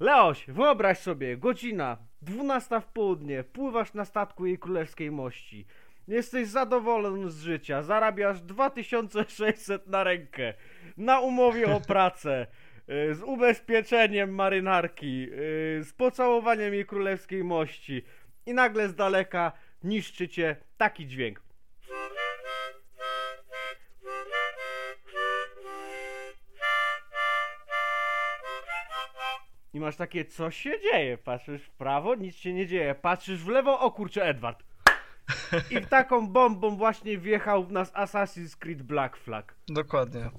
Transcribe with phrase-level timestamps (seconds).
[0.00, 5.66] Leoś, wyobraź sobie, godzina 12 w południe, pływasz na statku jej królewskiej mości.
[6.08, 10.54] Jesteś zadowolony z życia, zarabiasz 2600 na rękę,
[10.96, 12.46] na umowie o pracę,
[13.10, 18.02] y, z ubezpieczeniem marynarki, y, z pocałowaniem jej królewskiej mości
[18.46, 19.52] i nagle z daleka
[19.84, 21.45] niszczy cię taki dźwięk.
[29.76, 31.18] I masz takie, co się dzieje?
[31.18, 32.94] Patrzysz w prawo, nic się nie dzieje.
[32.94, 34.62] Patrzysz w lewo, o kurczę, Edward.
[35.70, 39.54] I taką bombą właśnie wjechał w nas Assassin's Creed Black Flag.
[39.68, 40.30] Dokładnie.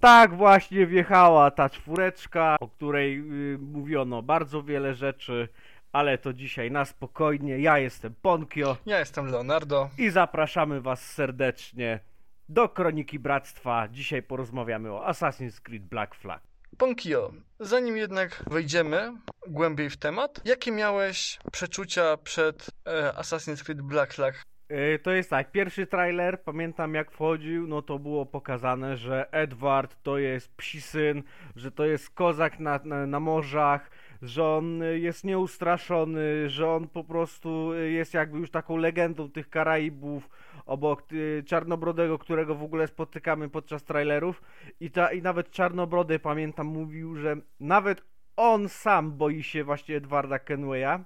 [0.00, 3.18] Tak właśnie wjechała ta czwóreczka, o której
[3.54, 5.48] y, mówiono bardzo wiele rzeczy,
[5.92, 7.58] ale to dzisiaj na spokojnie.
[7.58, 9.88] Ja jestem Ponkio Ja jestem Leonardo.
[9.98, 12.00] i zapraszamy was serdecznie
[12.48, 13.88] do Kroniki Bractwa.
[13.88, 16.42] Dzisiaj porozmawiamy o Assassin's Creed Black Flag.
[16.78, 19.12] Ponkio, zanim jednak wejdziemy
[19.48, 24.42] głębiej w temat, jakie miałeś przeczucia przed e, Assassin's Creed Black Flag?
[24.70, 29.96] Yy, To jest tak, pierwszy trailer, pamiętam jak wchodził, no to było pokazane, że Edward
[30.02, 31.22] to jest psi syn,
[31.56, 33.90] że to jest kozak na, na, na morzach,
[34.22, 40.28] że on jest nieustraszony, że on po prostu jest jakby już taką legendą tych Karaibów,
[40.66, 44.42] obok y, Czarnobrodego, którego w ogóle spotykamy podczas trailerów
[44.80, 48.02] i, ta, i nawet Czarnobrody, pamiętam, mówił, że nawet
[48.36, 51.04] on sam boi się właśnie Edwarda Kenwaya,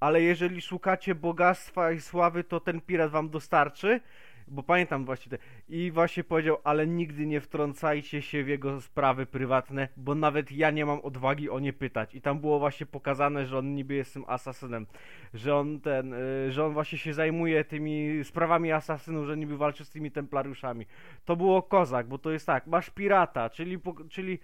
[0.00, 4.00] ale jeżeli szukacie bogactwa i sławy, to ten pirat wam dostarczy.
[4.48, 5.38] Bo pamiętam właśnie te.
[5.68, 10.70] I właśnie powiedział, ale nigdy nie wtrącajcie się w jego sprawy prywatne, bo nawet ja
[10.70, 12.14] nie mam odwagi o nie pytać.
[12.14, 14.86] I tam było właśnie pokazane, że on niby jest tym asasynem,
[15.34, 19.84] że on ten, y, że on właśnie się zajmuje tymi sprawami asasynów, że niby walczy
[19.84, 20.86] z tymi templariuszami.
[21.24, 24.38] To było kozak, bo to jest tak, masz pirata, czyli, czyli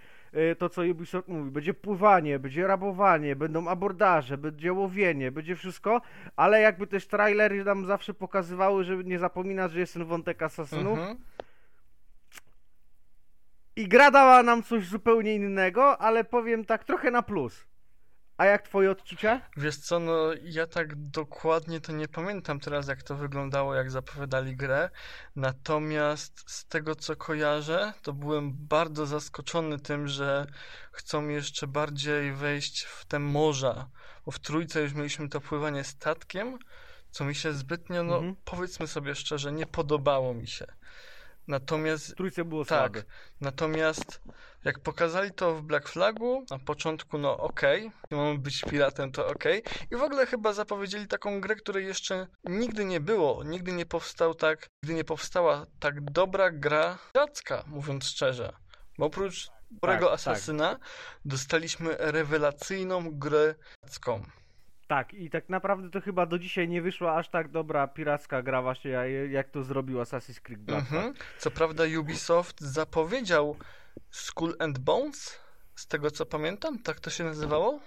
[0.58, 6.00] to co Ubisoft mówi, będzie pływanie, będzie rabowanie, będą abordaże, będzie łowienie, będzie wszystko,
[6.36, 10.98] ale jakby też trailery nam zawsze pokazywały, żeby nie zapominać, że jest ten wątek asasynów
[10.98, 11.18] Mhm.
[13.76, 17.66] i gra dała nam coś zupełnie innego, ale powiem tak trochę na plus.
[18.36, 19.40] A jak twoje odczucia?
[19.56, 24.56] Wiesz co, no ja tak dokładnie to nie pamiętam teraz, jak to wyglądało, jak zapowiadali
[24.56, 24.90] grę.
[25.36, 30.46] Natomiast z tego, co kojarzę, to byłem bardzo zaskoczony tym, że
[30.92, 33.88] chcą jeszcze bardziej wejść w te morza.
[34.26, 36.58] Bo w trójce już mieliśmy to pływanie statkiem,
[37.10, 38.36] co mi się zbytnio, no Mhm.
[38.44, 40.66] powiedzmy sobie szczerze, nie podobało mi się.
[41.48, 43.02] Natomiast W trójce było tak, słabe.
[43.40, 44.20] natomiast
[44.64, 49.62] jak pokazali to w Black Flagu, na początku no okej, mamy być piratem to okej
[49.90, 54.34] i w ogóle chyba zapowiedzieli taką grę, której jeszcze nigdy nie było, nigdy nie powstał
[54.34, 58.52] tak, nigdy nie powstała tak dobra gra piracka, mówiąc szczerze.
[58.98, 60.14] Bo oprócz dobrego tak.
[60.14, 60.78] asasyna
[61.24, 64.22] dostaliśmy rewelacyjną grę piracką.
[64.92, 68.62] Tak, i tak naprawdę to chyba do dzisiaj nie wyszła aż tak dobra piracka gra
[68.62, 68.90] właśnie,
[69.30, 71.04] jak- to zrobił Assassin's Creed Black Flag.
[71.04, 71.14] Mhm.
[71.38, 73.56] Co prawda Ubisoft zapowiedział
[74.10, 75.38] Skull and Bones,
[75.74, 77.80] z tego co pamiętam, tak to się nazywało?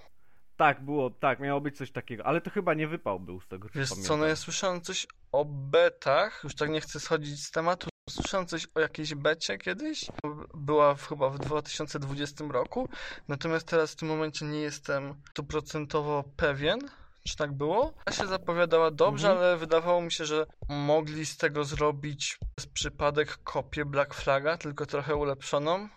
[0.56, 3.68] Tak, było, tak, miało być coś takiego, ale to chyba nie wypał był z tego,
[3.68, 4.08] co Wiesz pamiętam.
[4.08, 8.46] co, no ja słyszałem coś o betach, już tak nie chcę schodzić z tematu, słyszałem
[8.46, 10.10] coś o jakiejś becie kiedyś,
[10.54, 12.88] była w, chyba w 2020 roku,
[13.28, 16.78] natomiast teraz w tym momencie nie jestem stuprocentowo pewien,
[17.24, 17.94] czy tak było.
[18.04, 19.46] Ta się zapowiadała dobrze, Mhm.
[19.46, 24.86] ale wydawało mi się, że mogli z tego zrobić przez przypadek kopię Black Flaga, tylko
[24.86, 25.88] trochę ulepszoną.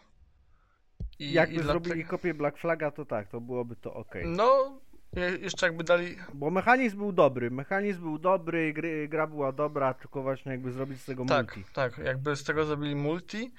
[1.20, 4.14] I, Jakby i zrobili dlatego- kopię Black Flaga, to tak, to byłoby to ok.
[4.26, 4.80] No,
[5.14, 9.94] je- jeszcze jakby dali Bo mechanizm był dobry, mechanizm był dobry, gry, gra była dobra,
[9.94, 11.72] tylko właśnie jakby zrobić z tego Tak, multi.
[11.74, 11.98] tak.
[11.98, 13.52] Jakby z tego zrobili multi,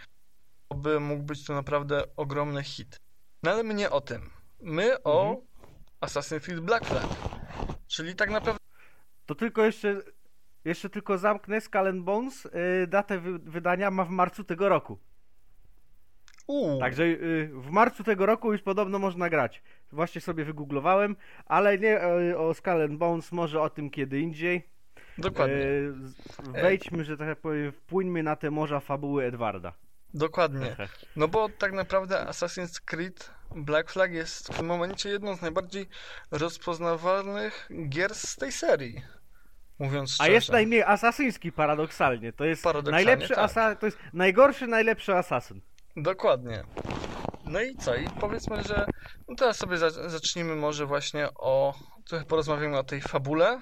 [0.69, 2.97] to by mógł być to naprawdę ogromny hit.
[3.43, 4.31] No ale my nie o tym.
[4.63, 5.47] My o Mhm.
[6.01, 7.05] Assassin's Creed Black Flag.
[7.87, 8.61] Czyli tak naprawdę.
[9.27, 10.03] To tylko jeszcze,
[10.65, 14.99] jeszcze tylko zamknę Skull Bones, y, datę wy, wydania ma w marcu tego roku.
[16.51, 19.63] Uuu, Także y, w marcu tego roku już podobno można grać.
[19.93, 21.17] Właśnie sobie wygooglowałem,
[21.47, 24.69] ale nie y, o Skull and Bones, może o tym kiedy indziej.
[25.19, 25.57] dokładnie.
[25.57, 25.93] Y,
[26.63, 29.73] wejdźmy, że tak powiem, wpłyńmy na te morza fabuły Edwarda.
[30.15, 30.77] Dokładnie.
[31.17, 35.87] No bo tak naprawdę Assassin's Creed Black Flag jest w tym momencie jedną z najbardziej
[36.31, 39.03] rozpoznawalnych gier z tej serii.
[39.79, 40.33] Mówiąc A szczerze.
[40.33, 42.33] jest najmniej asasyński paradoksalnie.
[42.33, 43.45] To jest Paradoksalnie, najlepszy tak.
[43.51, 45.61] asa- to jest najgorszy, najlepszy asasyn.
[45.97, 46.63] Dokładnie.
[47.45, 47.95] No i co?
[47.97, 48.87] I powiedzmy, że
[49.29, 51.75] no teraz sobie za- zacznijmy może właśnie o.
[52.09, 53.61] Trochę porozmawiamy o tej fabule.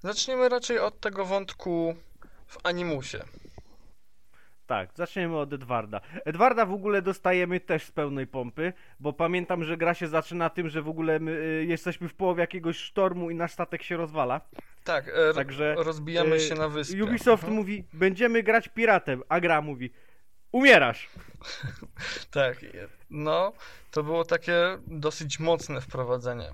[0.00, 1.94] Zaczniemy raczej od tego wątku
[2.46, 3.24] w animusie.
[4.66, 6.00] tak, zaczniemy od Edwarda.
[6.24, 10.68] Edwarda w ogóle dostajemy też z pełnej pompy, bo pamiętam, że gra się zaczyna tym,
[10.68, 14.40] że w ogóle my y, jesteśmy w połowie jakiegoś sztormu i nasz statek się rozwala.
[14.84, 17.04] Tak, e, Także, rozbijamy y, się na wyspie.
[17.04, 17.56] Ubisoft Mhm.
[17.58, 19.92] mówi, będziemy grać piratem, a gra mówi,
[20.52, 21.08] umierasz.
[22.30, 22.56] Tak,
[23.10, 23.52] no,
[23.90, 26.50] to było takie dosyć mocne wprowadzenie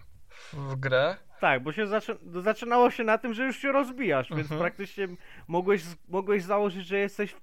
[0.53, 1.17] w grę.
[1.41, 2.17] Tak, bo się zaczę...
[2.43, 4.61] zaczynało się na tym, że już się rozbijasz, więc Mhm.
[4.61, 5.09] praktycznie
[5.49, 7.35] mogłeś, mogłeś założyć, że jesteś,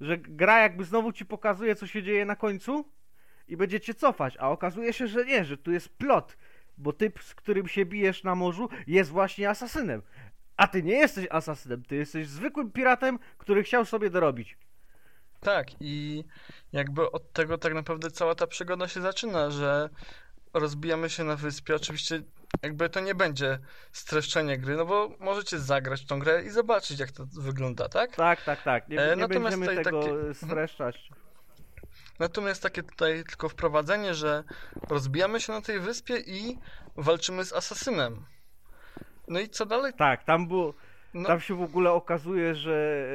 [0.00, 2.84] że gra jakby znowu ci pokazuje, co się dzieje na końcu
[3.48, 6.36] i będzie cię cofać, a okazuje się, że nie, że tu jest plot,
[6.78, 10.02] bo typ, z którym się bijesz na morzu, jest właśnie asasynem.
[10.56, 14.58] A ty nie jesteś asasynem, ty jesteś zwykłym piratem, który chciał sobie dorobić.
[15.48, 16.24] Tak, i
[16.72, 19.88] jakby od tego tak naprawdę cała ta przygoda się zaczyna, że
[20.54, 21.74] rozbijamy się na wyspie.
[21.74, 22.22] Oczywiście
[22.62, 23.58] jakby to nie będzie
[23.92, 28.16] streszczenie gry, no bo możecie zagrać tą grę i zobaczyć, jak to wygląda, tak?
[28.16, 28.88] Tak, tak, tak.
[28.88, 30.34] Nie, E, nie natomiast będziemy tego takie- mhm.
[30.34, 31.08] streszczać.
[32.18, 34.44] Natomiast takie tutaj tylko wprowadzenie, że
[34.88, 36.58] rozbijamy się na tej wyspie i
[36.96, 38.24] walczymy z asasynem.
[39.28, 39.92] No i co dalej?
[39.98, 40.74] Tak, tam było.
[41.14, 43.06] No, Tam się w ogóle okazuje, że,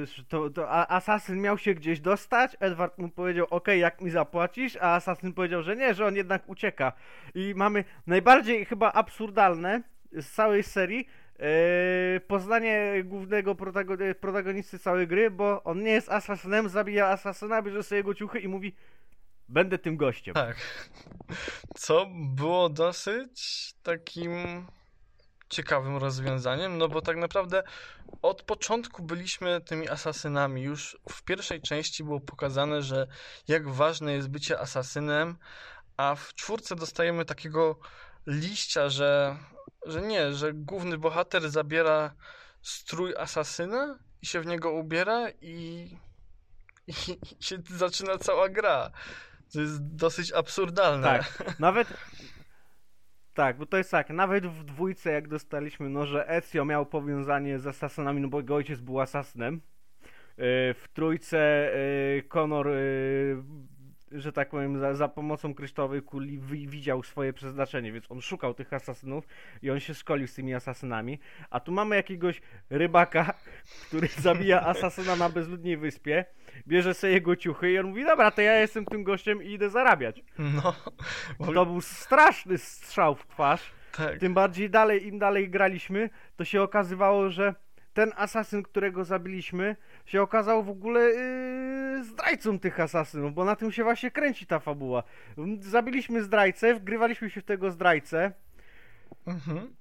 [0.00, 2.56] yy, że to, to a- asasyn miał się gdzieś dostać.
[2.60, 6.48] Edward mu powiedział, ok, jak mi zapłacisz, a asasyn powiedział, że nie, że on jednak
[6.48, 6.92] ucieka.
[7.34, 9.82] I mamy najbardziej chyba absurdalne
[10.12, 11.06] z całej serii
[11.38, 17.82] yy, poznanie głównego protago- protagonisty całej gry, bo on nie jest asasynem, zabija asasyna, bierze
[17.82, 18.74] sobie jego ciuchy i mówi,
[19.48, 20.34] będę tym gościem.
[20.34, 20.56] tak.
[21.74, 24.32] Co było dosyć takim
[25.48, 27.62] ciekawym rozwiązaniem, no bo tak naprawdę
[28.22, 30.62] od początku byliśmy tymi asasynami.
[30.62, 33.06] Już w pierwszej części było pokazane, że
[33.48, 35.36] jak ważne jest bycie asasynem,
[35.96, 37.78] a w czwórce dostajemy takiego
[38.26, 39.36] liścia, że,
[39.86, 42.14] że nie, że główny bohater zabiera
[42.62, 45.90] strój asasyna i się w niego ubiera i,
[46.86, 46.92] i,
[47.40, 48.90] i się zaczyna cała gra.
[49.52, 51.06] To jest dosyć absurdalne.
[51.06, 51.88] Tak, nawet.
[53.36, 57.58] Tak, bo to jest tak, nawet w dwójce jak dostaliśmy, no że Ezio miał powiązanie
[57.58, 59.54] z asasynami, no bo jego ojciec był asasynem.
[59.54, 59.62] Yy,
[60.74, 61.70] W trójce
[62.16, 63.42] yy, Conor, yy,
[64.12, 68.54] że tak powiem, za, za pomocą kryształowej kuli wi- widział swoje przeznaczenie, więc on szukał
[68.54, 69.26] tych asasynów
[69.62, 71.18] i on się szkolił z tymi asasynami.
[71.50, 73.34] A tu mamy jakiegoś rybaka,
[73.88, 76.24] który zabija asasyna na bezludnej wyspie,
[76.66, 79.70] bierze sobie jego ciuchy i on mówi, dobra, to ja jestem tym gościem i idę
[79.70, 80.22] zarabiać.
[80.38, 80.74] No,
[81.38, 83.72] bo- To był straszny strzał w twarz.
[83.96, 84.18] tak.
[84.18, 87.54] Tym bardziej dalej, im dalej graliśmy, to się okazywało, że
[87.96, 89.76] ten asasyn, którego zabiliśmy,
[90.06, 94.58] się okazał w ogóle yy, zdrajcą tych asasynów, bo na tym się właśnie kręci ta
[94.58, 95.02] fabuła.
[95.60, 98.32] Zabiliśmy zdrajcę, wgrywaliśmy się w tego zdrajcę
[99.26, 99.74] Mhm.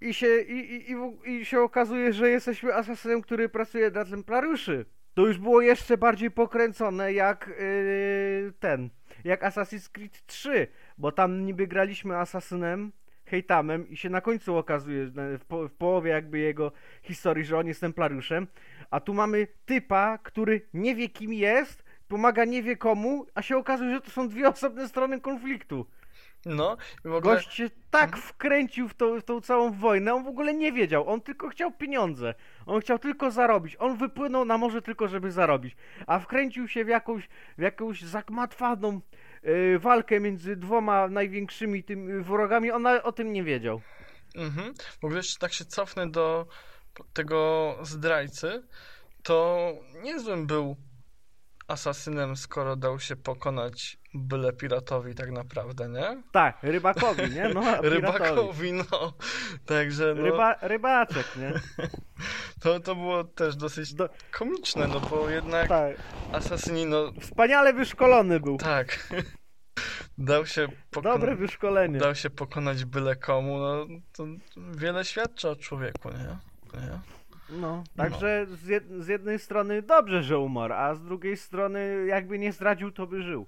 [0.00, 4.84] i się, i, i, i, i się okazuje, że jesteśmy asasynem, który pracuje dla templariuszy.
[5.14, 8.90] To już było jeszcze bardziej pokręcone jak yy, ten,
[9.24, 10.66] jak Assassin's Creed 3,
[10.98, 12.92] bo tam niby graliśmy asasynem,
[13.26, 17.66] hejtamem i się na końcu okazuje, w, po, w połowie jakby jego historii, że on
[17.66, 18.46] jest templariuszem,
[18.90, 23.56] a tu mamy typa, który nie wie kim jest, pomaga nie wie komu, a się
[23.56, 25.86] okazuje, że to są dwie osobne strony konfliktu.
[26.46, 30.24] No, i w ogóle Gość się tak wkręcił w, tą- w tą całą wojnę, on
[30.24, 32.34] w ogóle nie wiedział, on tylko chciał pieniądze,
[32.66, 35.76] on chciał tylko zarobić, on wypłynął na morze tylko, żeby zarobić,
[36.06, 39.00] a wkręcił się w jakąś, w jakąś zagmatwaną
[39.78, 43.80] walkę między dwoma największymi tym wrogami, on o tym nie wiedział.
[44.36, 44.74] Mhm.
[45.00, 46.46] W ogóle tak się cofnę do
[47.12, 48.62] tego zdrajcy,
[49.22, 49.72] to
[50.02, 50.76] niezłym był
[51.68, 56.22] asasynem, skoro dał się pokonać byle piratowi tak naprawdę, nie?
[56.32, 57.48] Tak, rybakowi, nie?
[57.48, 57.62] No.
[57.82, 59.12] Rybakowi, no.
[59.66, 61.52] Także no, Ryba, rybaczek, nie?
[62.62, 65.96] to, to było też dosyć Do, komiczne, no bo jednak tak,
[66.32, 68.56] asasyni, no wspaniale wyszkolony był.
[68.56, 69.12] tak,
[70.18, 71.38] dał się Dobre pokonać.
[71.38, 71.98] wyszkolenie.
[71.98, 74.24] Dał się pokonać byle komu, no to
[74.56, 76.36] wiele świadczy o człowieku, nie?
[76.80, 76.98] nie?
[77.50, 82.38] No, także z, jed, z jednej strony dobrze, że umarł, a z drugiej strony jakby
[82.38, 83.46] nie zdradził, to by żył.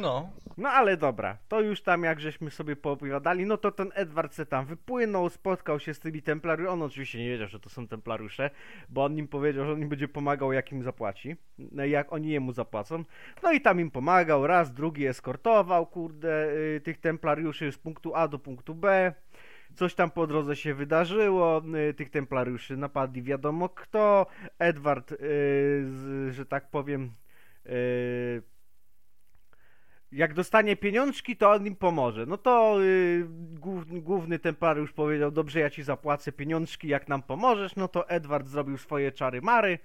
[0.00, 4.34] No, No ale dobra, to już tam jak żeśmy sobie poopowiadali, no to ten Edward
[4.34, 7.88] se tam wypłynął, spotkał się z tymi templariuszami, on oczywiście nie wiedział, że to są
[7.88, 8.50] templariusze,
[8.88, 12.28] bo on im powiedział, że on im będzie pomagał jak im zapłaci, no jak oni
[12.28, 13.04] jemu zapłacą,
[13.42, 18.28] no i tam im pomagał, raz, drugi eskortował, kurde, y, tych templariuszy z punktu A
[18.28, 19.12] do punktu B,
[19.74, 24.26] coś tam po drodze się wydarzyło, y, tych templariuszy napadli wiadomo kto,
[24.58, 25.12] Edward, y,
[26.30, 27.12] że tak powiem,
[27.66, 28.42] y,
[30.12, 32.26] jak dostanie pieniążki, to on im pomoże.
[32.26, 32.76] No to
[33.88, 37.76] główny, templariusz powiedział, dobrze, ja ci zapłacę pieniążki, jak nam pomożesz.
[37.76, 39.78] No to Edward zrobił swoje czary-mary,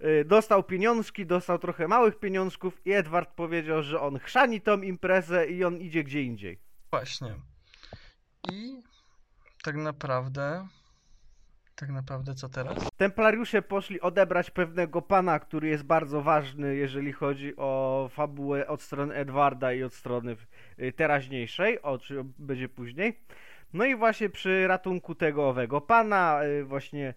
[0.00, 5.46] yy, dostał pieniążki, dostał trochę małych pieniążków i Edward powiedział, że on chrzani tą imprezę
[5.46, 6.58] i on idzie gdzie indziej.
[6.90, 7.34] Właśnie.
[8.52, 8.82] I
[9.62, 10.66] tak naprawdę
[11.74, 12.88] tak naprawdę co teraz?
[12.96, 19.14] Templariusze poszli odebrać pewnego pana, który jest bardzo ważny, jeżeli chodzi o fabułę od strony
[19.14, 20.36] Edwarda i od strony
[20.78, 23.20] y, teraźniejszej, o czym będzie później.
[23.72, 27.14] No i właśnie przy ratunku tego owego pana, y, właśnie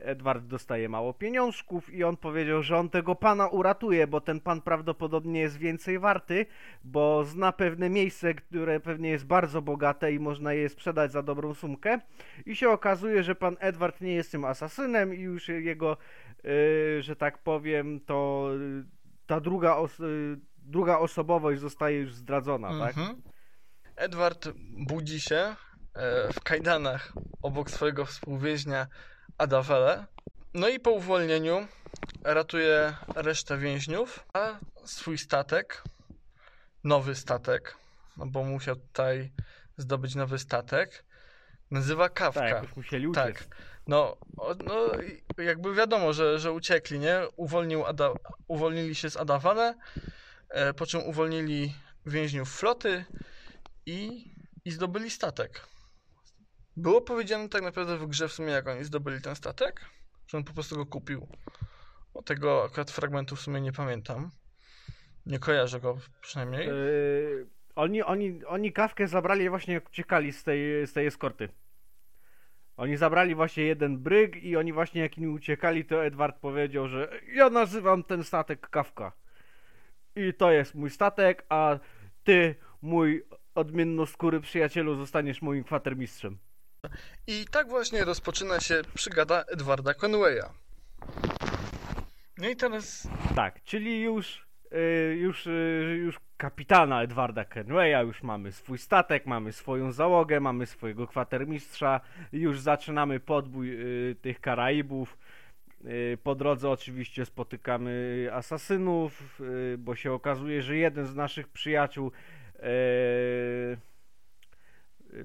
[0.00, 4.60] Edward dostaje mało pieniążków i on powiedział, że on tego pana uratuje, bo ten pan
[4.60, 6.46] prawdopodobnie jest więcej warty,
[6.84, 11.54] bo zna pewne miejsce, które pewnie jest bardzo bogate i można je sprzedać za dobrą
[11.54, 12.00] sumkę.
[12.46, 15.96] I się okazuje, że pan Edward nie jest tym asasynem i już jego,
[16.44, 18.84] yy, że tak powiem, to yy,
[19.26, 20.02] ta druga, os
[20.64, 22.98] druga osobowość zostaje już zdradzona, tak?
[22.98, 23.22] mhm.
[23.96, 24.48] Edward
[24.86, 25.36] budzi się
[25.94, 28.86] e, w kajdanach obok swojego współwięźnia
[29.38, 30.06] Adawele.
[30.54, 31.66] No i po uwolnieniu
[32.24, 35.82] ratuje resztę więźniów, a swój statek,
[36.84, 37.76] nowy statek,
[38.16, 39.32] no bo musiał tutaj
[39.76, 41.04] zdobyć nowy statek,
[41.70, 42.40] nazywa Kawka.
[42.40, 43.24] Tak, musieli uciec.
[43.24, 43.56] Tak.
[43.86, 44.16] No,
[44.64, 44.90] no
[45.44, 47.20] jakby wiadomo, że, że uciekli, nie?
[47.36, 48.10] Uwolnił Ada,
[48.48, 49.74] uwolnili się z Adawale,
[50.48, 51.74] e, po czym uwolnili
[52.06, 53.04] więźniów floty
[53.86, 54.30] i,
[54.64, 55.73] i zdobyli statek.
[56.76, 59.80] Było powiedziane tak naprawdę w grze w sumie, jak oni zdobyli ten statek?
[60.26, 61.28] Że on po prostu go kupił.
[62.14, 64.30] O tego akurat fragmentu w sumie nie pamiętam.
[65.26, 66.66] Nie kojarzę go przynajmniej.
[66.66, 71.48] Yy, oni, oni, oni kawkę zabrali właśnie jak uciekali z tej, z tej eskorty.
[72.76, 77.20] Oni zabrali właśnie jeden bryg i oni właśnie jak nimi uciekali, to Edward powiedział, że
[77.32, 79.12] ja nazywam ten statek Kawka.
[80.16, 81.78] I to jest mój statek, a
[82.24, 86.38] ty, mój odmiennoskóry przyjacielu, zostaniesz moim kwatermistrzem.
[87.26, 90.48] I tak właśnie rozpoczyna się przygada Edwarda Conwaya.
[92.38, 93.08] No i teraz...
[93.34, 99.52] Tak, czyli już, yy, już, yy, już kapitana Edwarda Conwaya, już mamy swój statek, mamy
[99.52, 102.00] swoją załogę, mamy swojego kwatermistrza,
[102.32, 105.16] już zaczynamy podbój yy, tych Karaibów.
[105.86, 112.10] Y, po drodze oczywiście spotykamy asasynów, y, bo się okazuje, że jeden z naszych przyjaciół
[112.56, 112.62] y,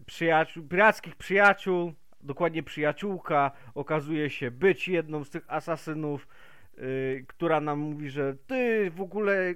[0.06, 6.28] przyjaciół, pirackich przyjaciół, dokładnie przyjaciółka, okazuje się być jedną z tych asasynów,
[6.78, 9.56] yy, która nam mówi, że ty w ogóle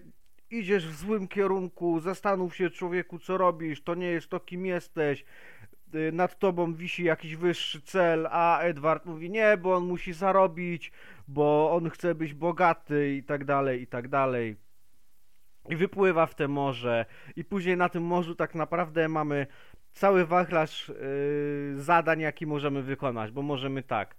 [0.50, 5.26] idziesz w złym kierunku, zastanów się człowieku, co robisz, to nie jest to, kim jesteś,
[5.94, 10.92] yy, nad tobą wisi jakiś wyższy cel, a Edward mówi, nie, bo on musi zarobić,
[11.28, 14.56] bo on chce być bogaty i tak dalej, i tak dalej.
[15.70, 19.48] I wypływa w te morze, i później na tym morzu tak naprawdę mamy
[19.94, 24.16] cały wachlarz yy, zadań, jaki możemy wykonać, bo możemy tak,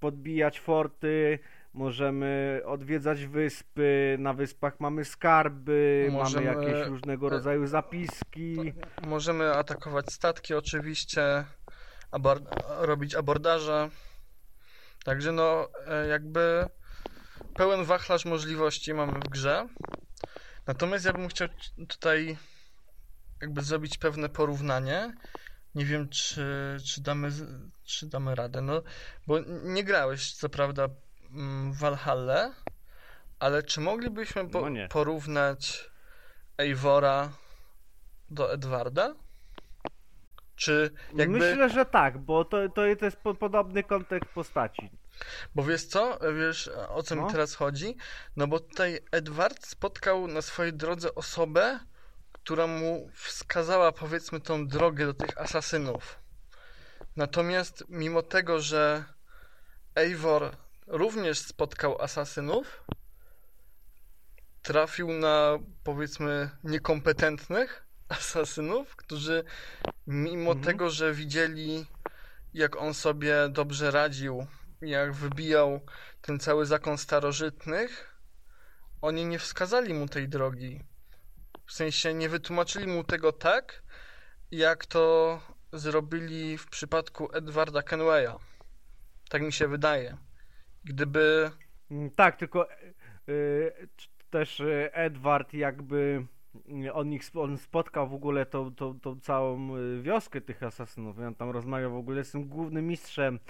[0.00, 1.38] podbijać forty,
[1.74, 8.72] możemy odwiedzać wyspy, na wyspach mamy skarby, możemy, mamy jakieś różnego rodzaju zapiski.
[9.06, 11.44] Możemy atakować statki oczywiście,
[12.10, 12.40] abor
[12.78, 13.88] robić abordaże.
[15.04, 16.66] Także no e, jakby
[17.54, 19.68] pełen wachlarz możliwości mamy w grze.
[20.66, 21.48] Natomiast ja bym chciał
[21.88, 22.36] tutaj
[23.40, 25.14] jakby zrobić pewne porównanie.
[25.74, 27.30] Nie wiem, czy, czy, damy,
[27.84, 28.60] czy damy radę.
[28.60, 28.82] No,
[29.26, 30.88] bo nie grałeś, co prawda,
[31.30, 32.54] mm, w Valhalla,
[33.38, 35.90] ale czy moglibyśmy po, no porównać
[36.58, 37.32] Eivora
[38.30, 39.14] do Edwarda?
[40.56, 41.38] Czy jakby...
[41.38, 44.90] Myślę, że tak, bo to, to jest podobny kontekst postaci.
[45.54, 46.18] Bo wiesz co?
[46.38, 47.26] Wiesz o co no.
[47.26, 47.96] mi teraz chodzi?
[48.36, 51.80] No bo tutaj Edward spotkał na swojej drodze osobę,
[52.44, 56.18] która mu wskazała, powiedzmy, tą drogę do tych asasynów.
[57.16, 59.04] Natomiast mimo tego, że
[59.94, 62.84] Eivor również spotkał asasynów,
[64.62, 69.44] trafił na, powiedzmy, niekompetentnych asasynów, którzy
[70.06, 70.64] mimo mhm.
[70.64, 71.86] tego, że widzieli,
[72.54, 74.46] jak on sobie dobrze radził,
[74.80, 75.80] jak wybijał
[76.20, 78.18] ten cały zakon starożytnych,
[79.02, 80.93] oni nie wskazali mu tej drogi.
[81.66, 83.82] W sensie nie wytłumaczyli mu tego tak,
[84.50, 85.40] jak to
[85.72, 88.38] zrobili w przypadku Edwarda Kenwaya.
[89.28, 90.16] Tak mi się wydaje.
[90.84, 91.50] Gdyby.
[91.90, 92.68] Mm, tak, tylko
[93.26, 93.88] yy,
[94.30, 96.26] też y, Edward jakby
[96.84, 99.70] y, on, ich, on spotkał w ogóle tą, tą, tą całą
[100.02, 101.18] wioskę tych asasynów.
[101.18, 103.40] On tam rozmawiał w ogóle z tym głównym mistrzem e,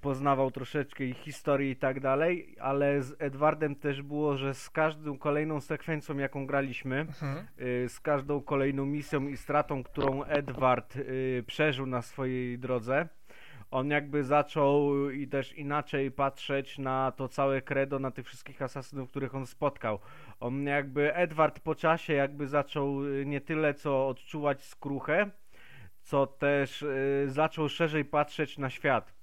[0.00, 5.18] poznawał troszeczkę ich historii i tak dalej, ale z Edwardem też było, że z każdą
[5.18, 7.36] kolejną sekwencją, jaką graliśmy, mhm.
[7.36, 10.98] E, z każdą kolejną misją i stratą, którą Edward
[11.46, 13.08] przeżył na swojej drodze,
[13.70, 19.10] on jakby zaczął i też inaczej patrzeć na to całe credo, na tych wszystkich asasynów,
[19.10, 19.98] których on spotkał.
[20.40, 25.30] On jakby, Edward po czasie jakby zaczął nie tyle co odczuwać skruchę,
[26.00, 26.84] co też
[27.26, 29.21] zaczął szerzej patrzeć na świat.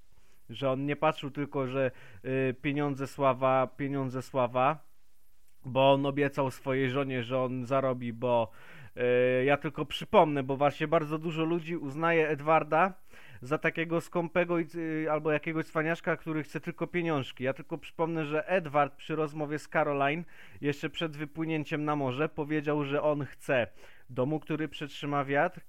[0.50, 1.90] Że on nie patrzył tylko, że
[2.24, 4.78] y, pieniądze sława, pieniądze sława,
[5.64, 8.50] bo on obiecał swojej żonie, że on zarobi, bo
[8.96, 12.94] y, ja tylko przypomnę, bo właśnie bardzo dużo ludzi uznaje Edwarda
[13.42, 17.44] za takiego skąpego y, albo jakiegoś cwaniaszka, który chce tylko pieniążki.
[17.44, 20.24] Ja tylko przypomnę, że Edward przy rozmowie z Caroline
[20.60, 23.66] jeszcze przed wypłynięciem na morze powiedział, że on chce
[24.10, 25.60] domu, który przetrzyma wiatr,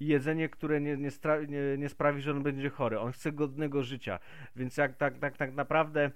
[0.00, 1.10] jedzenie, które nie, nie,
[1.48, 2.98] nie, nie, sprawi, że on będzie chory.
[2.98, 4.18] On chce godnego życia.
[4.56, 6.10] Więc jak tak, tak, tak naprawdę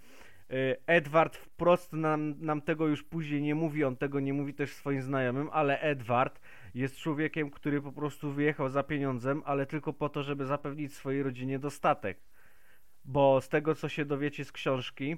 [0.53, 4.73] y, Edward wprost nam, nam tego już później nie mówi, on tego nie mówi też
[4.73, 6.41] swoim znajomym, ale Edward
[6.75, 11.23] jest człowiekiem, który po prostu wyjechał za pieniądzem, ale tylko po to, żeby zapewnić swojej
[11.23, 12.19] rodzinie dostatek.
[13.05, 15.17] Bo z tego, co się dowiecie z książki,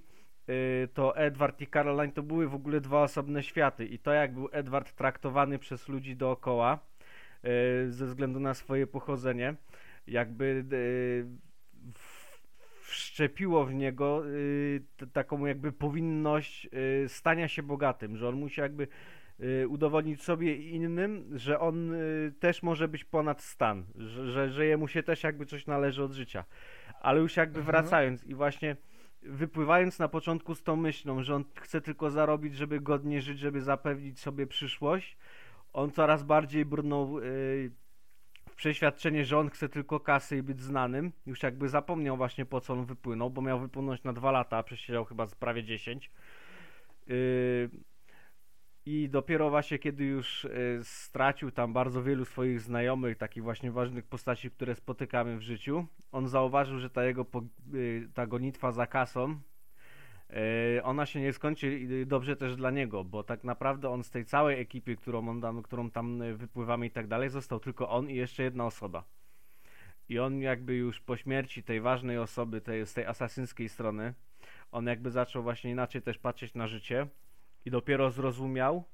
[0.48, 3.86] yy, to Edward i Caroline to były w ogóle dwa osobne światy.
[3.86, 6.78] I to, jak był Edward traktowany przez ludzi dookoła,
[7.88, 9.54] ze względu na swoje pochodzenie,
[10.06, 11.94] jakby yy,
[12.80, 14.22] wszczepiło w niego
[15.12, 16.68] taką jakby powinność
[17.06, 18.88] stania się bogatym, że on musi jakby
[19.68, 21.92] udowodnić sobie i innym, że on
[22.40, 26.12] też może być ponad stan, że, że, że jemu się też jakby coś należy od
[26.12, 26.44] życia.
[27.00, 27.66] Ale już jakby mhm.
[27.66, 28.76] wracając i właśnie
[29.22, 33.60] wypływając na początku z tą myślą, że on chce tylko zarobić, żeby godnie żyć, żeby
[33.60, 35.16] zapewnić sobie przyszłość,
[35.74, 37.70] on coraz bardziej brnął y,
[38.48, 41.12] w przeświadczenie, że on chce tylko kasy i być znanym.
[41.26, 45.04] Już jakby zapomniał właśnie po co on wypłynął, bo miał wypłynąć na dwa lata, przesiedział
[45.04, 46.10] chyba prawie 10.
[48.86, 54.06] I dopiero właśnie kiedy już y, stracił tam bardzo wielu swoich znajomych, takich właśnie ważnych
[54.06, 57.26] postaci, które spotykamy w życiu, on zauważył, że ta jego
[57.74, 59.40] y, ta gonitwa za kasą,
[60.82, 64.60] ona się nie skończy dobrze też dla niego, bo tak naprawdę on z tej całej
[64.60, 68.42] ekipy, którą, on tam, którą tam wypływamy i tak dalej, został tylko on i jeszcze
[68.42, 69.04] jedna osoba.
[70.08, 74.14] I on jakby już po śmierci tej ważnej osoby, tej, z tej asasynckiej strony,
[74.72, 77.06] on jakby zaczął właśnie inaczej też patrzeć na życie
[77.64, 78.84] i dopiero zrozumiał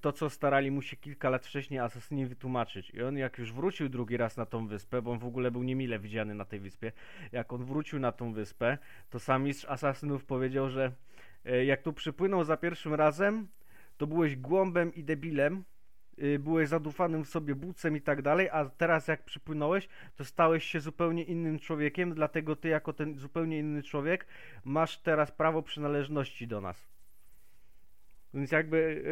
[0.00, 2.90] to, co starali mu się kilka lat wcześniej asasyni wytłumaczyć.
[2.90, 5.62] I on jak już wrócił drugi raz na tą wyspę, bo on w ogóle był
[5.62, 6.92] niemile widziany na tej wyspie,
[7.32, 8.78] jak on wrócił na tą wyspę,
[9.10, 10.92] to sam mistrz asasynów powiedział, że
[11.44, 13.48] yy, jak tu przypłynął za pierwszym razem,
[13.96, 15.64] to byłeś głąbem i debilem,
[16.18, 20.64] yy, byłeś zadufanym w sobie bucem i tak dalej, a teraz jak przypłynąłeś, to stałeś
[20.64, 24.26] się zupełnie innym człowiekiem, dlatego ty jako ten zupełnie inny człowiek
[24.64, 26.93] masz teraz prawo przynależności do nas.
[28.34, 29.02] Więc jakby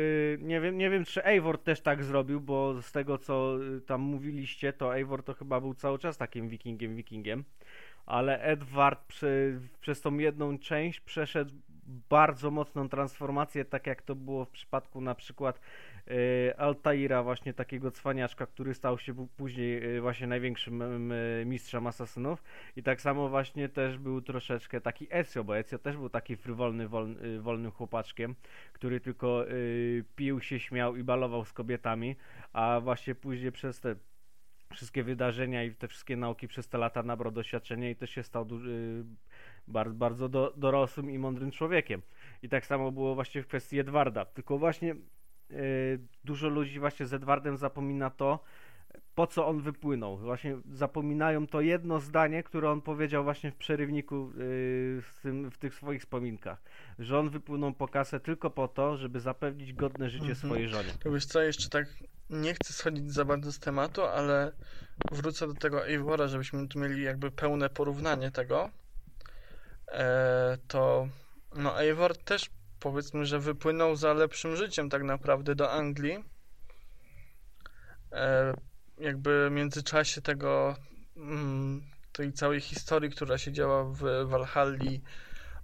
[0.40, 3.80] yy, nie, wiem, nie wiem, czy Eivor też tak zrobił, bo z tego co y,
[3.80, 7.44] tam mówiliście, to Eivor to chyba był cały czas takim wikingiem, wikingiem.
[8.06, 11.54] Ale Edward przy, przez tą jedną część przeszedł
[12.10, 15.60] bardzo mocną transformację, tak jak to było w przypadku na przykład
[16.56, 21.12] Altaira, właśnie takiego cwaniaczka, który stał się później e, właśnie największym
[21.46, 22.42] mistrzem asasynów
[22.76, 26.88] i tak samo właśnie też był troszeczkę taki Ezio, bo Ezio też był taki frywolny,
[26.88, 28.34] wolny, wolnym chłopaczkiem,
[28.72, 29.44] który tylko
[30.16, 32.16] pił się, śmiał i balował z kobietami,
[32.52, 33.96] a właśnie później przez te
[34.72, 38.46] wszystkie wydarzenia i te wszystkie nauki przez te lata nabrał doświadczenia i też się stał
[39.68, 42.02] bardzo, bardzo do, dorosłym i mądrym człowiekiem.
[42.42, 44.24] I tak samo było właśnie w kwestii Edwarda.
[44.24, 45.21] Tylko właśnie Y,
[46.24, 48.38] dużo ludzi właśnie z Edwardem zapomina to,
[49.14, 50.16] po co on wypłynął.
[50.16, 54.32] Właśnie zapominają to jedno zdanie, które on powiedział właśnie w przerywniku yy,
[55.02, 56.62] w, tym, w tych swoich wspominkach,
[56.98, 60.36] że on wypłynął po kasę tylko po to, żeby zapewnić godne życie mhm.
[60.36, 60.92] swojej żonie.
[61.00, 61.86] To wiesz co, jeszcze tak
[62.30, 64.52] nie chcę schodzić za bardzo z tematu, ale
[65.12, 68.70] wrócę do tego Eivora, żebyśmy tu mieli jakby pełne porównanie tego.
[69.88, 71.08] E, to
[71.56, 72.50] no Eivor też
[72.82, 76.24] powiedzmy, że wypłynął za lepszym życiem tak naprawdę do Anglii.
[78.12, 78.54] E,
[78.98, 80.76] jakby w międzyczasie tego
[81.16, 85.02] mm, tej całej historii, która się działa w Walhalli,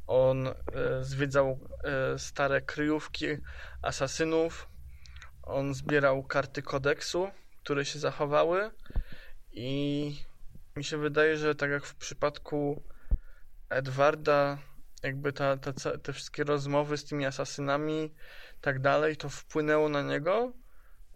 [0.07, 0.54] on e,
[1.00, 3.26] zwiedzał e, stare kryjówki
[3.83, 4.68] asasynów,
[5.42, 7.31] on zbierał karty kodeksu,
[7.64, 8.70] które się zachowały
[9.52, 10.16] i
[10.76, 12.83] mi się wydaje, że tak jak w przypadku
[13.68, 14.59] Edwarda
[15.03, 18.15] jakby ta, ta, te wszystkie rozmowy z tymi asasynami
[18.61, 20.53] tak dalej, to wpłynęło na niego.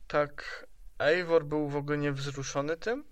[0.06, 0.66] Tak
[0.98, 3.04] Eivor był w ogóle niewzruszony tym.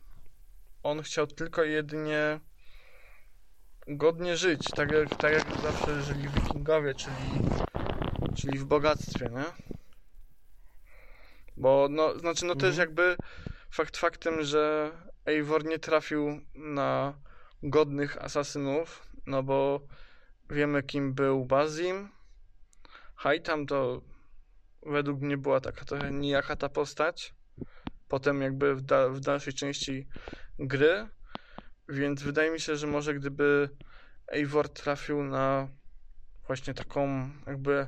[0.83, 2.41] On chciał tylko jedynie
[3.87, 7.15] godnie żyć, tak jak, tak jak zawsze żyli wikingowie, czyli,
[8.37, 9.45] czyli w bogactwie, nie?
[11.57, 12.89] Bo, no, znaczy, no też Mhm.
[12.89, 13.17] jakby
[13.71, 14.91] fakt faktem, że
[15.27, 17.15] Eivor nie trafił na
[17.63, 19.81] godnych asasynów, no bo
[20.51, 22.09] wiemy kim był Bazim.
[23.15, 24.03] Hajtam to
[24.87, 27.35] według mnie była taka trochę nijaka ta postać.
[28.09, 30.09] Potem jakby w, da, w dalszej części
[30.59, 31.09] gry.
[31.89, 33.71] Więc wydaje mi się, że może gdyby
[34.29, 35.69] Eivor trafił na
[36.47, 37.87] właśnie taką jakby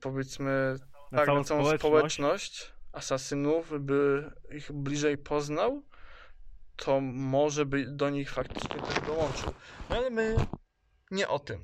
[0.00, 0.76] powiedzmy
[1.12, 2.14] Na tak, całą na całą społeczność.
[2.14, 5.82] społeczność asasynów, by ich bliżej poznał,
[6.76, 9.52] to może by do nich faktycznie też dołączył.
[9.90, 10.36] No ale my
[11.10, 11.60] nie o tym.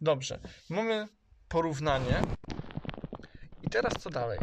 [0.00, 0.38] Dobrze,
[0.70, 1.08] mamy
[1.48, 2.22] porównanie.
[3.62, 4.38] I teraz co dalej?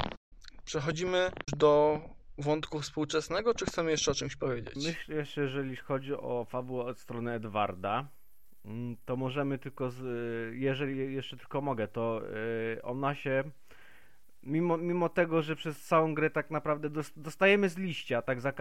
[0.66, 2.02] Przechodzimy do
[2.38, 4.76] wątku współczesnego, czy chcemy jeszcze o czymś powiedzieć?
[4.76, 8.08] Myślę jeszcze, jeżeli chodzi o fabułę od strony Edwarda,
[8.66, 12.22] mm, to możemy tylko, z, y, jeżeli jeszcze tylko mogę, to
[12.78, 13.44] y, ona się,
[14.44, 18.54] mimo, mimo tego, że przez całą grę tak naprawdę dos- dostajemy z liścia, tak za,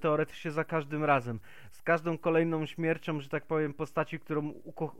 [0.00, 4.48] teoretycznie za każdym razem, z każdą kolejną śmiercią, że tak powiem, postaci, którą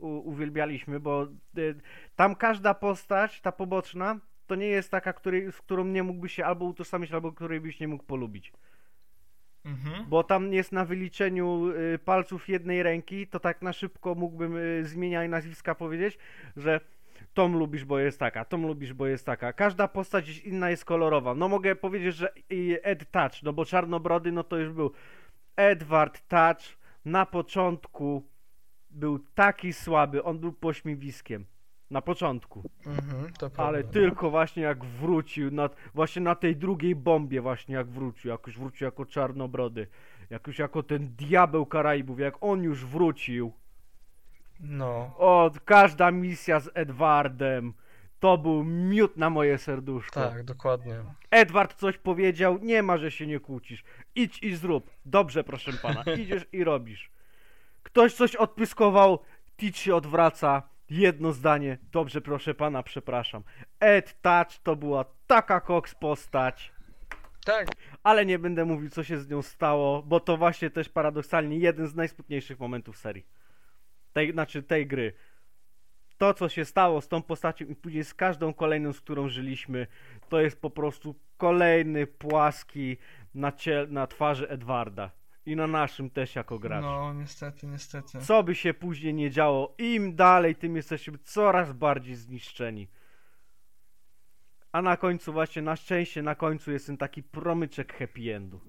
[0.01, 1.75] uwielbialiśmy, bo y,
[2.15, 6.45] tam każda postać, ta poboczna, to nie jest taka, której, z którą nie mógłbyś się
[6.45, 8.53] albo utożsamić, albo której byś nie mógł polubić.
[9.65, 10.05] Mhm.
[10.09, 14.85] Bo tam jest na wyliczeniu y, palców jednej ręki, to tak na szybko mógłbym y,
[14.85, 16.17] zmieniać nazwiska powiedzieć,
[16.57, 16.79] że
[17.33, 19.53] Tom lubisz, bo jest taka, Tom lubisz, bo jest taka.
[19.53, 21.35] Każda postać gdzieś inna jest kolorowa.
[21.35, 22.33] No mogę powiedzieć, że
[22.83, 24.91] Ed Touch, no bo czarnobrody, no to już był
[25.55, 28.23] Edward Touch na początku
[28.89, 31.45] był taki słaby, on był pośmiewiskiem.
[31.89, 32.63] Na początku.
[32.85, 38.31] Mhm, Ale tylko właśnie jak wrócił, na, właśnie na tej drugiej bombie właśnie jak wrócił,
[38.31, 39.87] jak już wrócił jako czarnobrody,
[40.29, 43.53] jak już jako ten diabeł Karaibów, jak on już wrócił,
[44.63, 47.73] No, o, każda misja z Edwardem,
[48.19, 50.29] to był miód na moje serduszko.
[50.29, 50.95] tak, dokładnie.
[51.31, 53.83] Edward coś powiedział, nie ma, że się nie kłócisz.
[54.15, 54.89] Idź i zrób.
[55.05, 56.03] Dobrze, proszę pana.
[56.21, 57.11] Idziesz i robisz.
[57.83, 59.19] Ktoś coś odpyskował,
[59.57, 60.63] Tit się odwraca.
[60.89, 61.77] Jedno zdanie.
[61.91, 63.43] Dobrze, proszę pana, przepraszam.
[63.79, 66.73] Ed Touch to była taka koks postać.
[67.45, 67.67] Tak,
[68.03, 71.87] Ale nie będę mówił, co się z nią stało, bo to właśnie też paradoksalnie jeden
[71.87, 73.25] z najsmutniejszych momentów serii.
[74.13, 75.13] Tej, znaczy tej gry.
[76.17, 79.87] To, co się stało z tą postacią i później z każdą kolejną, z którą żyliśmy,
[80.29, 82.97] to jest po prostu kolejny płaski
[83.33, 85.11] na, cie, na twarzy Edwarda.
[85.45, 86.81] I na naszym też jako gracz.
[86.81, 88.19] no niestety, niestety.
[88.19, 92.87] Co by się później nie działo, im dalej, tym jesteśmy coraz bardziej zniszczeni.
[94.71, 98.61] A na końcu właśnie, na szczęście, na końcu jest ten taki promyczek happy endu.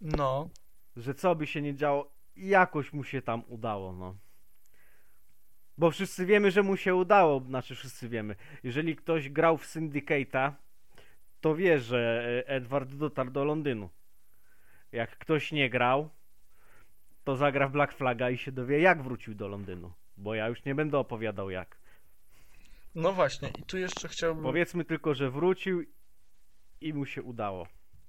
[0.00, 0.50] No,
[0.96, 4.16] Że co by się nie działo, jakoś mu się tam udało, no.
[5.78, 8.36] Bo wszyscy wiemy, że mu się udało, znaczy wszyscy wiemy.
[8.62, 10.52] Jeżeli ktoś grał w Syndicate'a,
[11.40, 13.90] to wie, że e, Edward dotarł do Londynu.
[14.92, 16.10] Jak ktoś nie grał,
[17.24, 19.92] to zagra w Black Flaga i się dowie, jak wrócił do Londynu.
[20.16, 21.78] Bo ja już nie będę opowiadał jak.
[22.94, 23.48] no właśnie.
[23.58, 24.44] I tu jeszcze chciałbym...
[24.44, 25.84] Powiedzmy tylko, że wrócił
[26.80, 27.66] i mu się udało.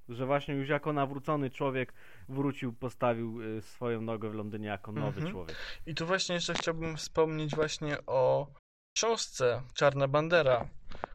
[0.10, 1.94] Że właśnie już jako nawrócony człowiek
[2.30, 5.32] wrócił, postawił y, swoją nogę w Londynie jako nowy Mhm.
[5.32, 5.56] człowiek.
[5.86, 8.48] I tu właśnie jeszcze chciałbym wspomnieć właśnie o
[8.96, 10.68] książce Czarna Bandera,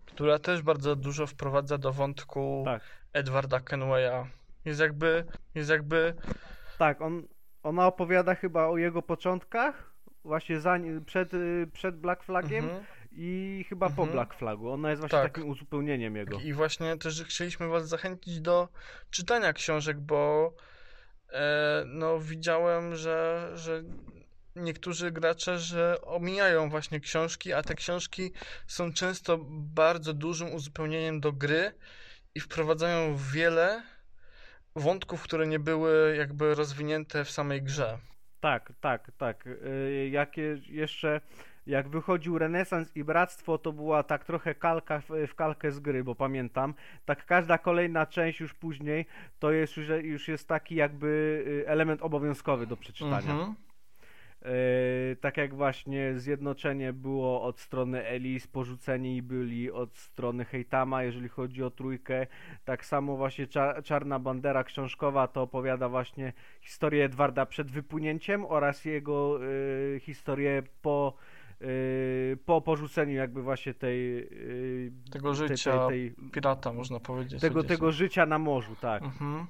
[0.06, 2.82] która też bardzo dużo wprowadza do wątku Tak.
[3.12, 4.26] Edwarda Kenwaya.
[4.64, 5.24] Jest jakby,
[5.54, 6.14] jest jakby,
[6.78, 7.22] Tak, on,
[7.62, 9.92] ona opowiada chyba o jego początkach,
[10.24, 12.84] właśnie za, przed, y, przed Black Flagiem mhm.
[13.16, 14.10] I chyba po Mhm.
[14.12, 14.70] Black Flagu.
[14.70, 15.32] Ona jest właśnie Tak.
[15.32, 16.40] takim uzupełnieniem jego.
[16.40, 18.68] i właśnie też chcieliśmy was zachęcić do
[19.10, 20.52] czytania książek, bo
[21.32, 23.82] e, no widziałem, że, że
[24.56, 28.32] niektórzy gracze, że omijają właśnie książki, a te książki
[28.66, 31.72] są często bardzo dużym uzupełnieniem do gry
[32.34, 33.82] i wprowadzają wiele
[34.76, 37.98] wątków, które nie były jakby rozwinięte w samej grze.
[38.40, 39.46] Tak, tak, tak.
[39.46, 41.20] Y, Jak je- jeszcze
[41.66, 46.04] jak wychodził Renesans i Bractwo, to była tak trochę kalka w, w kalkę z gry,
[46.04, 46.74] bo pamiętam.
[47.04, 49.06] Tak każda kolejna część już później
[49.38, 51.06] to jest już, już jest taki jakby
[51.46, 53.32] y, element obowiązkowy do przeczytania.
[53.32, 53.54] Mhm.
[54.44, 61.28] Yy, tak jak właśnie zjednoczenie było od strony Elis, porzuceni byli od strony Hejtama, jeżeli
[61.28, 62.26] chodzi o trójkę.
[62.64, 68.84] Tak samo właśnie Cza- Czarna Bandera książkowa to opowiada właśnie historię Edwarda przed wypłynięciem oraz
[68.84, 71.14] jego yy, historię po,
[72.44, 77.40] po porzuceniu jakby właśnie tej, yy, Tego życia tej, tej, pirata, można powiedzieć.
[77.40, 79.02] tego, tego życia na morzu, tak.
[79.02, 79.46] Mhm.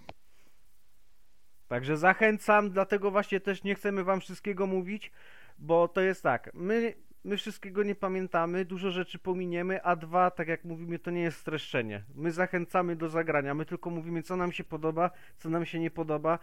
[1.68, 5.12] Także zachęcam, dlatego właśnie też nie chcemy wam wszystkiego mówić,
[5.58, 6.94] bo to jest tak, my,
[7.24, 11.38] my wszystkiego nie pamiętamy, dużo rzeczy pominiemy, a dwa, tak jak mówimy, to nie jest
[11.38, 12.02] streszczenie.
[12.14, 15.90] My zachęcamy do zagrania, my tylko mówimy, co nam się podoba, co nam się nie
[15.90, 16.38] podoba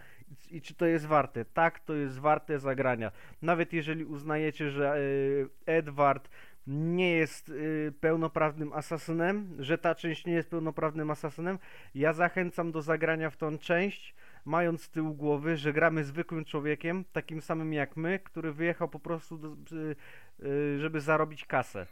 [0.51, 1.45] i, i czy to jest warte.
[1.45, 3.11] Tak, to jest warte zagrania.
[3.41, 6.29] Nawet jeżeli uznajecie, że yy, Edward
[6.67, 11.59] nie jest y, pełnoprawnym asasynem, że ta część nie jest pełnoprawnym asasynem,
[11.95, 14.15] ja zachęcam do zagrania w tą część,
[14.45, 18.99] mając z tyłu głowy, że gramy zwykłym człowiekiem, takim samym jak my, który wyjechał po
[18.99, 19.95] prostu, do, y,
[20.79, 21.85] żeby zarobić kasę.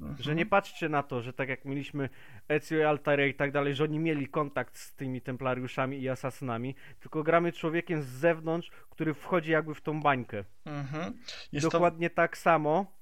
[0.00, 0.22] Mhm.
[0.22, 2.08] Że nie patrzcie na to, że tak jak mieliśmy
[2.48, 6.74] Ezio i Altair i tak dalej, że oni mieli kontakt z tymi templariuszami i asasynami,
[7.00, 10.44] tylko gramy człowiekiem z zewnątrz, który wchodzi jakby w tą bańkę.
[10.64, 11.12] Mhm.
[11.52, 12.16] Dokładnie to...
[12.16, 12.94] tak samo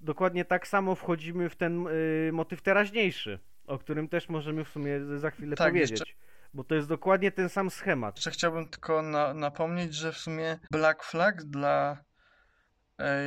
[0.00, 5.00] dokładnie tak samo wchodzimy w ten y, motyw teraźniejszy, o którym też możemy w sumie
[5.16, 5.90] za chwilę tak, powiedzieć.
[5.90, 6.14] Jeszcze...
[6.54, 8.16] Bo to jest dokładnie ten sam schemat.
[8.16, 11.98] Jeszcze chciałbym tylko na, napomnieć, że w sumie Black Flag dla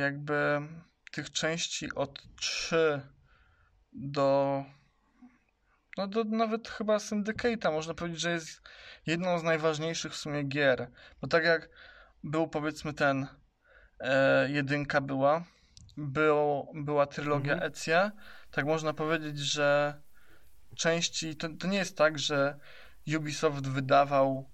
[0.00, 0.60] jakby
[1.12, 3.00] tych części od 3
[3.92, 4.64] do
[5.96, 8.62] no do nawet chyba Syndicate'a można powiedzieć, że jest
[9.06, 10.90] jedną z najważniejszych w sumie gier.
[11.20, 11.68] Bo tak jak
[12.24, 13.26] był powiedzmy ten
[14.00, 15.44] e, jedynka była,
[15.96, 17.72] było, była trylogia mhm.
[17.72, 18.12] Ezia,
[18.50, 20.00] tak można powiedzieć, że
[20.76, 22.58] części, to, to nie jest tak, że
[23.16, 24.50] Ubisoft wydawał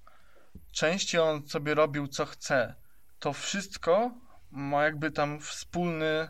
[0.73, 2.75] części, on sobie robił co chce.
[3.19, 4.11] To wszystko
[4.51, 6.29] ma jakby tam wspólny,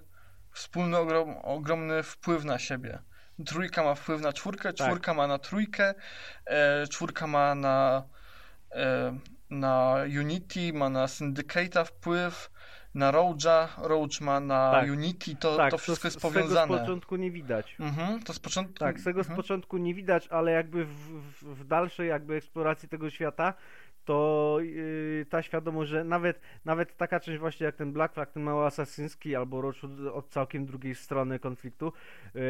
[0.50, 2.98] wspólny ogrom, ogromny wpływ na siebie.
[3.46, 4.86] Trójka ma wpływ na czwórkę, tak.
[4.86, 5.16] czwórka tak.
[5.16, 5.94] ma na trójkę,
[6.46, 8.02] e, czwórka ma na,
[8.72, 9.18] e,
[9.50, 12.50] na Unity, ma na Syndicate'a wpływ,
[12.94, 14.90] na Road'a, Roach ma na tak.
[14.90, 16.66] Unity, to, tak, to wszystko to jest powiązane.
[16.66, 17.76] tego z początku nie widać.
[17.80, 18.74] Mhm, to z początku...
[18.74, 19.34] Tak, z tego mhm.
[19.34, 23.54] z początku nie widać, ale jakby w, w, w dalszej jakby eksploracji tego świata
[24.04, 28.42] to yy, ta świadomość, że nawet, nawet taka część właśnie jak ten Black Flag, ten
[28.42, 31.92] mały asasyński albo Roach od, całkiem drugiej strony konfliktu,
[32.34, 32.42] yy,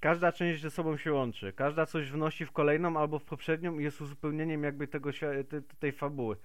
[0.00, 1.52] każda część ze sobą się łączy.
[1.52, 5.10] Każda coś wnosi w kolejną albo w poprzednią i jest uzupełnieniem jakby tego,
[5.48, 6.36] tej, tej fabuły.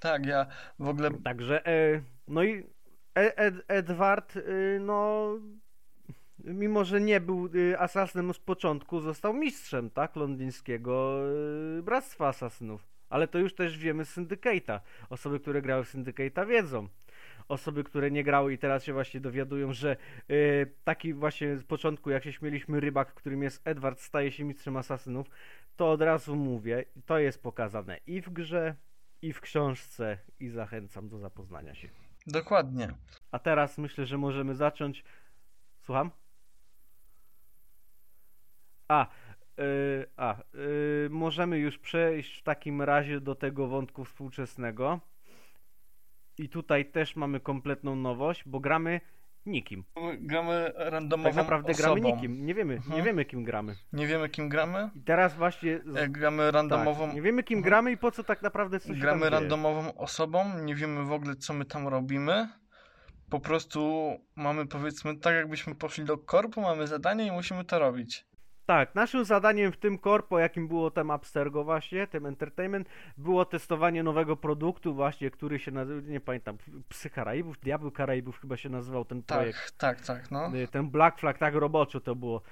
[0.00, 0.46] Tak, ja
[0.78, 1.10] w ogóle...
[1.24, 2.66] Także, e, no i
[3.14, 4.40] Ed, Ed, Edward, e,
[4.80, 5.28] no
[6.44, 11.20] mimo że nie był asasynem z początku, został mistrzem, tak, londyńskiego
[11.82, 12.91] Bractwa Asasynów.
[13.12, 14.80] Ale to już też wiemy z Syndicate'a.
[15.10, 16.88] Osoby, które grały w Syndicate'a wiedzą.
[17.48, 19.96] Osoby, które nie grały i teraz się właśnie dowiadują, że
[20.30, 24.76] y, taki właśnie z początku, jak się śmieliśmy, rybak, którym jest Edward, staje się mistrzem
[24.76, 25.30] asasynów,
[25.76, 28.74] to od razu mówię, to jest pokazane i w grze,
[29.22, 31.88] i w książce i zachęcam do zapoznania się.
[32.26, 32.94] Dokładnie.
[33.30, 35.04] A teraz myślę, że możemy zacząć.
[35.80, 36.10] Słucham?
[38.88, 39.06] A,
[39.58, 39.64] yy,
[40.16, 45.00] a yy, możemy już przejść w takim razie do tego wątku współczesnego.
[46.38, 49.00] I tutaj też mamy kompletną nowość, bo gramy
[49.46, 49.84] Nikim.
[50.20, 51.94] Gramy randomową Tak naprawdę osobą.
[51.94, 52.46] gramy nikim.
[52.46, 52.96] Nie wiemy, mhm.
[52.96, 53.76] nie wiemy kim gramy.
[53.92, 54.90] Nie wiemy kim gramy?
[54.94, 55.80] I teraz właśnie...
[55.84, 56.12] Z...
[56.12, 57.06] gramy randomową...
[57.06, 57.70] Tak, nie wiemy kim mhm.
[57.70, 61.52] gramy i po co tak naprawdę coś Gramy randomową osobą, nie wiemy w ogóle co
[61.52, 62.48] my tam robimy.
[63.30, 68.26] Po prostu mamy powiedzmy tak jakbyśmy poszli do korpu, mamy zadanie i musimy to robić.
[68.66, 74.02] Tak, naszym zadaniem w tym korpo, jakim było ten Abstergo właśnie, ten Entertainment, było testowanie
[74.02, 79.04] nowego produktu właśnie, który się nazywał, nie pamiętam, Psy Karaibów, Diabeł Karaibów chyba się nazywał
[79.04, 79.78] ten tak, projekt.
[79.78, 80.56] Tak, tak, tak, no.
[80.56, 82.42] Y, ten Black Flag, tak roboczo to było.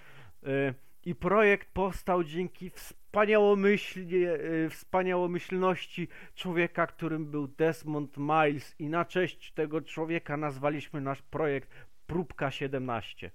[0.46, 9.04] Y, I projekt powstał dzięki wspaniałomyślnie, y, wspaniałomyślności człowieka, którym był Desmond Miles i na
[9.04, 11.70] cześć tego człowieka nazwaliśmy nasz projekt
[12.06, 13.30] Próbka 17.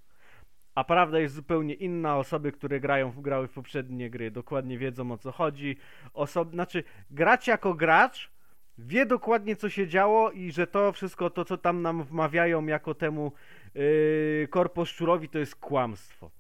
[0.76, 2.18] A prawda jest zupełnie inna.
[2.18, 5.78] Osoby, które grają, grały w poprzednie gry, dokładnie wiedzą o co chodzi.
[6.14, 6.52] Osob...
[6.52, 8.36] Znaczy, grać jako gracz
[8.78, 12.94] wie dokładnie co się działo i że to wszystko, to co tam nam wmawiają jako
[12.94, 13.32] temu
[13.76, 16.32] yy, korpo szczurowi, to jest kłamstwo.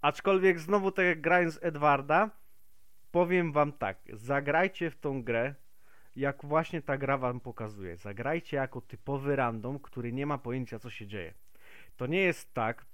[0.00, 2.30] Aczkolwiek znowu tak jak grając Edwarda,
[3.10, 5.54] powiem wam tak, zagrajcie w tą grę,
[6.16, 7.96] jak właśnie ta gra wam pokazuje.
[7.96, 11.34] Zagrajcie jako typowy random, który nie ma pojęcia co się dzieje.
[11.96, 12.86] To nie jest tak,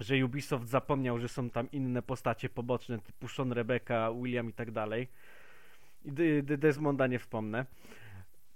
[0.00, 4.70] że Ubisoft zapomniał, że są tam inne postacie poboczne typu Sean Rebecca, William i tak
[4.70, 5.08] dalej.
[6.04, 7.66] I Desmonda nie wspomnę,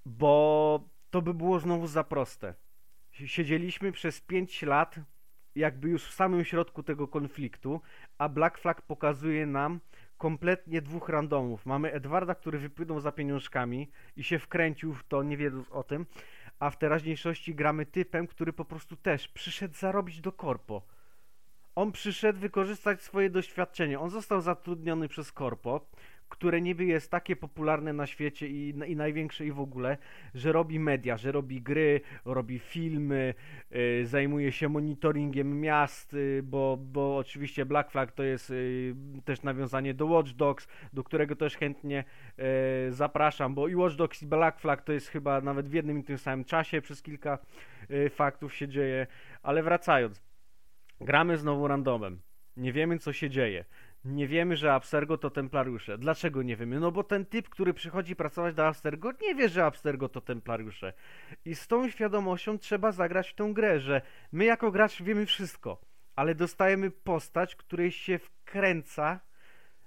[0.07, 2.55] bo to by było znowu za proste.
[3.13, 5.01] Siedzieliśmy przez 5 lat
[5.55, 7.81] jakby już w samym środku tego konfliktu,
[8.19, 9.81] a Black Flag pokazuje nam
[10.19, 11.67] kompletnie dwóch randomów.
[11.67, 16.07] Mamy Edwarda, który wypłynął za pieniążkami i się wkręcił w to, nie wiedząc o tym,
[16.59, 20.83] a w teraźniejszości gramy typem, który po prostu też przyszedł zarobić do korpo
[21.81, 24.01] on przyszedł wykorzystać swoje doświadczenie.
[24.01, 25.87] On został zatrudniony przez korpo.
[26.29, 29.99] które niby jest takie popularne na świecie i, i największe i w ogóle,
[30.35, 33.35] że robi media, że robi gry, robi filmy,
[34.01, 39.43] y, zajmuje się monitoringiem miast, y, bo, bo oczywiście Black Flag to jest y, też
[39.43, 42.05] nawiązanie do Watch Dogs, do którego też chętnie
[42.91, 46.05] zapraszam, bo i Watch Dogs i Black Flag to jest chyba nawet w jednym i
[46.05, 47.39] tym samym czasie przez kilka
[48.11, 49.07] faktów się dzieje,
[49.43, 50.30] ale wracając,
[51.01, 52.21] gramy znowu randomem.
[52.57, 53.65] Nie wiemy, co się dzieje.
[54.05, 55.99] Nie wiemy, że Abstergo to templariusze.
[55.99, 56.81] Dlaczego nie wiemy?
[56.81, 60.93] No bo ten typ, który przychodzi pracować do Abstergo, nie wie, że Abstergo to templariusze.
[61.45, 65.81] I z tą świadomością trzeba zagrać w tą grę, że my jako gracz wiemy wszystko,
[66.17, 69.21] ale dostajemy postać, której się wkręca,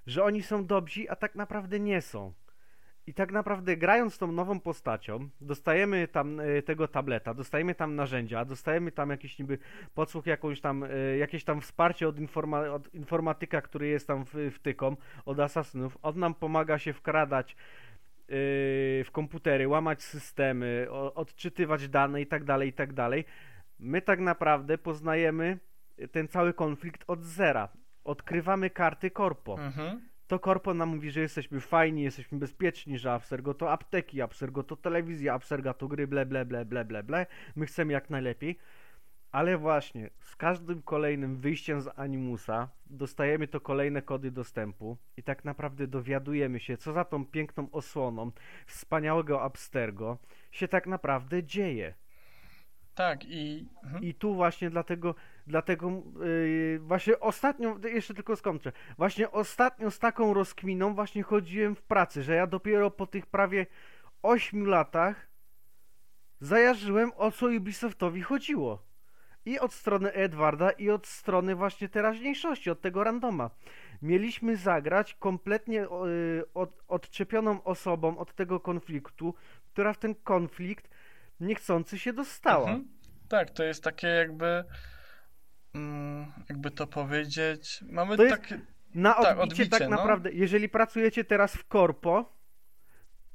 [0.06, 2.32] że oni są dobrzy, a tak naprawdę nie są.
[3.06, 8.44] I tak naprawdę grając tą nową postacią, dostajemy tam e, tego tableta, dostajemy tam narzędzia,
[8.44, 9.58] dostajemy tam jakiś niby
[9.94, 14.96] podsłuch, jakąś tam, e, jakieś tam wsparcie od, informa od informatyka, który jest tam wtyką,
[15.24, 15.98] od asasynów.
[16.02, 17.56] On nam pomaga się wkradać e,
[19.04, 22.90] w komputery, łamać systemy, odczytywać dane i tak dalej, i tak.
[23.78, 25.58] My tak naprawdę poznajemy
[26.12, 27.68] ten cały konflikt od zera.
[28.04, 29.58] Odkrywamy karty korpo.
[29.58, 34.62] Mhm to korpo nam mówi, że jesteśmy fajni, jesteśmy bezpieczni, że Abstergo to apteki, Abstergo
[34.62, 37.26] to telewizja, Absterga to gry, ble, ble, ble, ble, ble, ble.
[37.56, 38.58] My chcemy jak najlepiej.
[39.32, 45.44] Ale właśnie, z każdym kolejnym wyjściem z Animusa dostajemy to kolejne kody dostępu i tak
[45.44, 48.32] naprawdę dowiadujemy się, co za tą piękną osłoną
[48.66, 50.18] wspaniałego Abstergo
[50.52, 51.94] się tak naprawdę dzieje.
[52.94, 53.68] Tak, i.
[53.84, 54.04] Mhm.
[54.04, 55.14] I tu właśnie dlatego,
[55.46, 58.72] dlatego yy, właśnie ostatnio, jeszcze tylko skończę.
[58.98, 63.66] Właśnie ostatnio z taką rozkminą właśnie chodziłem w pracy, że ja dopiero po tych prawie
[64.22, 65.28] 8 latach
[66.40, 68.82] zajarzyłem o co Ubisoftowi chodziło.
[69.46, 73.50] I od strony Edwarda, i od strony właśnie teraźniejszości, od tego randoma.
[74.02, 79.34] Mieliśmy zagrać kompletnie yy, od, odczepioną osobą od tego konfliktu,
[79.72, 80.88] która w ten konflikt
[81.40, 82.70] niechcący się dostała.
[82.70, 82.88] Mhm.
[83.28, 84.64] Tak, to jest takie jakby
[85.74, 88.60] mm, jakby to powiedzieć, mamy to takie
[88.94, 89.88] na odbicie, tak, odbicie tak no.
[89.88, 92.34] naprawdę, jeżeli pracujecie teraz w korpo,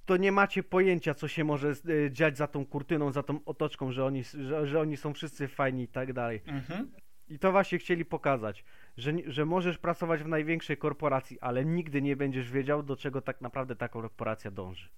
[0.05, 3.91] to nie macie pojęcia, co się może y, dziać za tą kurtyną, za tą otoczką,
[3.91, 6.41] że oni, że, że oni są wszyscy fajni i tak dalej.
[6.45, 6.91] Mhm.
[7.27, 8.63] I to właśnie chcieli pokazać,
[8.97, 13.41] że, że możesz pracować w największej korporacji, ale nigdy nie będziesz wiedział, do czego tak
[13.41, 14.89] naprawdę ta korporacja dąży.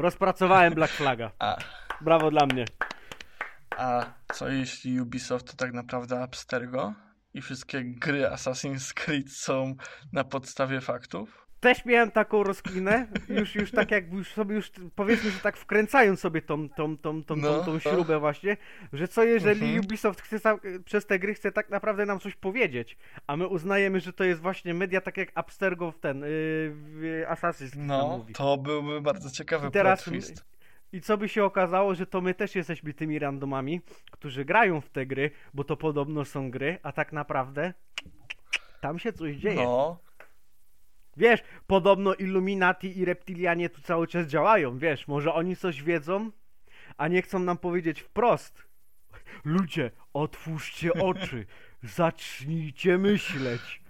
[0.00, 1.30] Rozpracowałem Black Flaga.
[1.38, 1.56] A.
[2.00, 2.64] Brawo dla mnie.
[3.76, 6.94] A co jeśli Ubisoft to tak naprawdę Abstergo
[7.34, 9.74] i wszystkie gry Assassin's Creed są
[10.12, 11.47] na podstawie faktów?
[11.60, 16.20] Też miałem taką rozkminę, już, już tak jakby już sobie już powiedzmy, że tak wkręcając
[16.20, 18.56] sobie tą, tą, tą, tą, no, tą, tą śrubę właśnie,
[18.92, 19.84] że co jeżeli mhm.
[19.84, 20.38] Ubisoft chce
[20.84, 24.40] przez te gry chce tak naprawdę nam coś powiedzieć, a my uznajemy, że to jest
[24.40, 29.70] właśnie media tak jak Abstergo w ten, yy, Assassin's No, to byłby bardzo ciekawy I
[29.70, 30.44] teraz, twist.
[30.92, 34.88] I co by się okazało, że to my też jesteśmy tymi randomami, którzy grają w
[34.88, 37.74] te gry, bo to podobno są gry, a tak naprawdę
[38.80, 39.64] tam się coś dzieje.
[39.64, 39.98] No,
[41.18, 46.30] Wiesz, podobno Illuminati i reptilianie tu cały czas działają, wiesz, może oni coś wiedzą,
[46.96, 48.68] a nie chcą nam powiedzieć wprost.
[49.44, 51.46] Ludzie, otwórzcie oczy,
[51.96, 53.82] zacznijcie myśleć.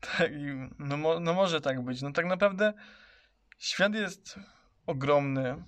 [0.00, 0.30] Tak,
[0.78, 2.02] no, no może tak być.
[2.02, 2.72] No tak naprawdę
[3.58, 4.38] świat jest
[4.86, 5.64] ogromny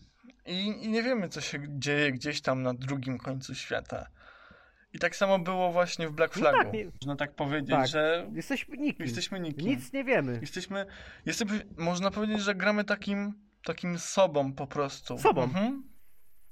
[0.47, 4.07] i, i nie wiemy, co się dzieje gdzieś tam na drugim końcu świata.
[4.93, 6.57] I tak samo było właśnie w Black Flagu.
[6.57, 6.85] No tak, nie...
[6.85, 7.89] Można tak powiedzieć, tak.
[7.89, 8.31] że.
[8.33, 9.07] Jesteśmy nikim.
[9.07, 9.67] Jesteśmy nikim.
[9.67, 10.39] Nic nie wiemy.
[10.41, 10.87] Jesteśmy.
[11.27, 15.19] jesteśmy można powiedzieć, że gramy takim, takim sobą po prostu.
[15.19, 15.43] Sobą.
[15.43, 15.83] Mhm.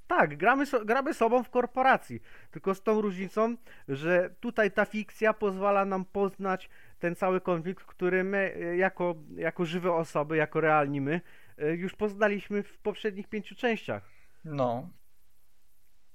[0.07, 2.21] Tak, gramy, so, gramy sobą w korporacji.
[2.51, 3.55] Tylko z tą różnicą,
[3.87, 9.65] że tutaj ta fikcja pozwala nam poznać ten cały konflikt, który my, e, jako, jako
[9.65, 11.21] żywe osoby, jako realni my,
[11.57, 14.09] e, już poznaliśmy w poprzednich pięciu częściach.
[14.45, 14.89] No.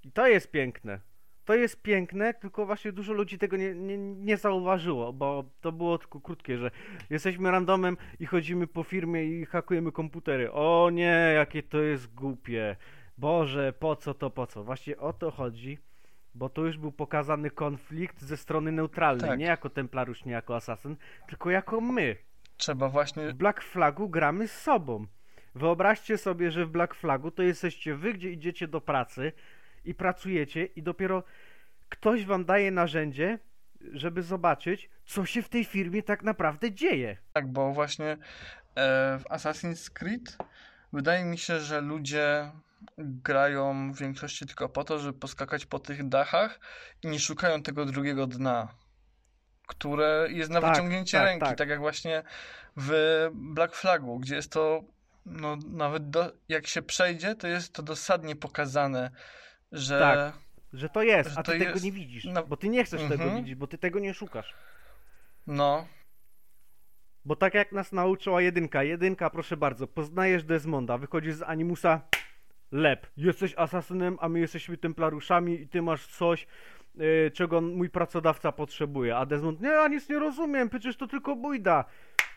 [0.04, 1.00] I to jest piękne
[1.44, 5.98] to jest piękne, tylko właśnie dużo ludzi tego nie, nie, nie, zauważyło, bo to było
[5.98, 6.70] tylko krótkie, że
[7.10, 10.52] jesteśmy randomem i chodzimy po firmie i hakujemy komputery.
[10.52, 12.76] O nie, jakie to jest głupie.
[13.18, 14.64] Boże, po co to, po co?
[14.64, 15.78] Właśnie o to chodzi,
[16.34, 19.38] bo to już był pokazany konflikt ze strony neutralnej, tak.
[19.38, 20.96] nie jako templariusz, nie jako asasyn,
[21.28, 22.16] tylko jako my.
[22.56, 23.28] Trzeba właśnie...
[23.28, 25.06] W Black Flagu gramy z sobą.
[25.54, 29.32] Wyobraźcie sobie, że w Black Flagu to jesteście wy, gdzie idziecie do pracy,
[29.84, 31.22] i pracujecie i dopiero
[31.88, 33.38] ktoś wam daje narzędzie,
[33.92, 37.16] żeby zobaczyć, co się w tej firmie tak naprawdę dzieje.
[37.32, 38.16] Tak, bo właśnie e,
[39.18, 40.36] w Assassin's Creed
[40.92, 42.50] wydaje mi się, że ludzie
[42.98, 46.60] grają w większości tylko po to, żeby poskakać po tych dachach
[47.02, 48.68] i nie szukają tego drugiego dna,
[49.66, 51.58] które jest na Tak, wyciągnięcie tak, ręki, tak.
[51.58, 51.68] tak.
[51.68, 52.22] jak właśnie
[52.76, 52.92] w
[53.32, 54.84] Black Flagu, gdzie jest to,
[55.26, 59.10] no nawet do, jak się przejdzie, to jest to dosadnie pokazane,
[59.74, 60.44] że Tak.
[60.72, 62.24] Że to jest, Że a ty tego jest- nie widzisz.
[62.24, 63.36] no- Bo ty nie chcesz tego Mhm.
[63.36, 64.54] widzieć, bo ty tego nie szukasz.
[65.46, 65.86] no,
[67.26, 72.00] Bo tak jak nas nauczyła jedynka, jedynka proszę bardzo, poznajesz Desmonda, wychodzisz z Animusa,
[72.72, 76.46] lep, jesteś asasynem, a my jesteśmy templariuszami i ty masz coś,
[76.94, 81.36] yy, czego mój pracodawca potrzebuje, a Desmond, nie, ja nic nie rozumiem, przecież to tylko
[81.36, 81.84] bójda.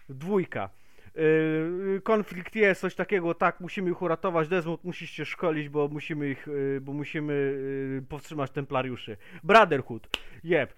[0.10, 0.70] Dwójka.
[1.18, 6.30] Yy, konflikt jest, coś takiego, tak, musimy ich uratować, Desmond musisz się szkolić, bo musimy
[6.30, 9.18] ich, yy, bo musimy yy, powstrzymać templariuszy.
[9.44, 10.08] Brotherhood,
[10.44, 10.74] jeb.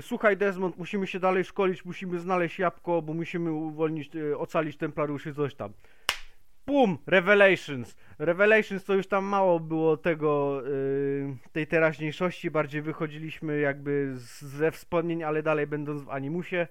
[0.00, 5.54] Słuchaj Desmond, musimy się dalej szkolić, musimy znaleźć jabłko, bo musimy uwolnić, ocalić templariuszy, coś
[5.54, 5.72] tam.
[6.64, 6.98] Pum!
[7.06, 7.96] Revelations.
[8.18, 10.62] Revelations to już tam mało było tego,
[11.52, 16.66] tej teraźniejszości, bardziej wychodziliśmy jakby ze wspomnień, ale dalej będąc w animusie.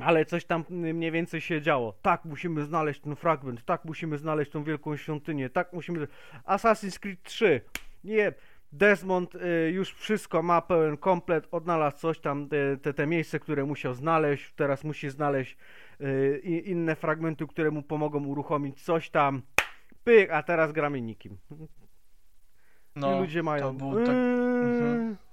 [0.00, 1.92] Ale coś tam y, mniej więcej się działo.
[2.02, 6.08] Tak, musimy znaleźć ten fragment, tak, musimy znaleźć tą wielką świątynię, tak, musimy...
[6.46, 7.60] Assassin's Creed 3.
[8.04, 8.32] Nie,
[8.72, 12.48] Desmond y, już wszystko ma, pełen komplet, odnalazł coś tam,
[12.82, 15.56] te, te, miejsce, które musiał znaleźć, teraz musi znaleźć
[16.00, 19.42] y, inne fragmenty, które mu pomogą uruchomić coś tam.
[20.04, 21.38] Pyk, a teraz gramy nikim.
[22.96, 23.62] no, I ludzie mają...
[23.62, 24.80] to był tak, "Eee".
[24.80, 25.27] mhm.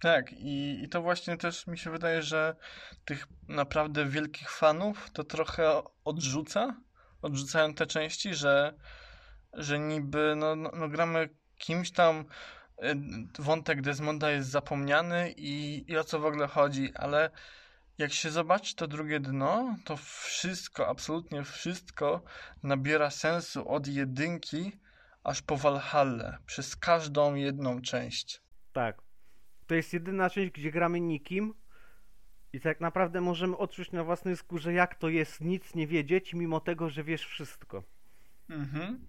[0.00, 2.56] Tak i, i to właśnie też mi się wydaje, że
[3.04, 6.76] tych naprawdę wielkich fanów to trochę odrzuca,
[7.22, 8.74] odrzucają te części, że,
[9.52, 11.28] że niby no, no, no gramy
[11.58, 12.24] kimś tam,
[12.82, 12.96] y,
[13.38, 17.30] wątek Desmonda jest zapomniany i, i o co w ogóle chodzi, ale
[17.98, 22.22] jak się zobaczy to drugie dno, to wszystko, absolutnie wszystko
[22.62, 24.80] nabiera sensu od jedynki
[25.24, 28.42] aż po Valhalla, przez każdą jedną część.
[28.72, 29.09] Tak.
[29.70, 31.54] To jest jedyna część, gdzie gramy nikim
[32.52, 36.60] i tak naprawdę możemy odczuć na własnej skórze, jak to jest nic nie wiedzieć, mimo
[36.60, 37.82] tego, że wiesz wszystko.
[38.48, 39.06] Mhm.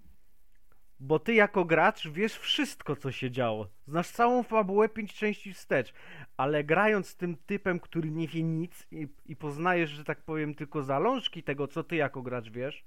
[1.00, 3.68] Bo ty jako gracz wiesz wszystko, co się działo.
[3.88, 5.94] Znasz całą fabułę pięć części wstecz,
[6.38, 10.56] ale grając z tym typem, który nie wie nic i, i poznajesz, że tak powiem,
[10.56, 12.86] tylko zalążki tego, co ty jako gracz wiesz,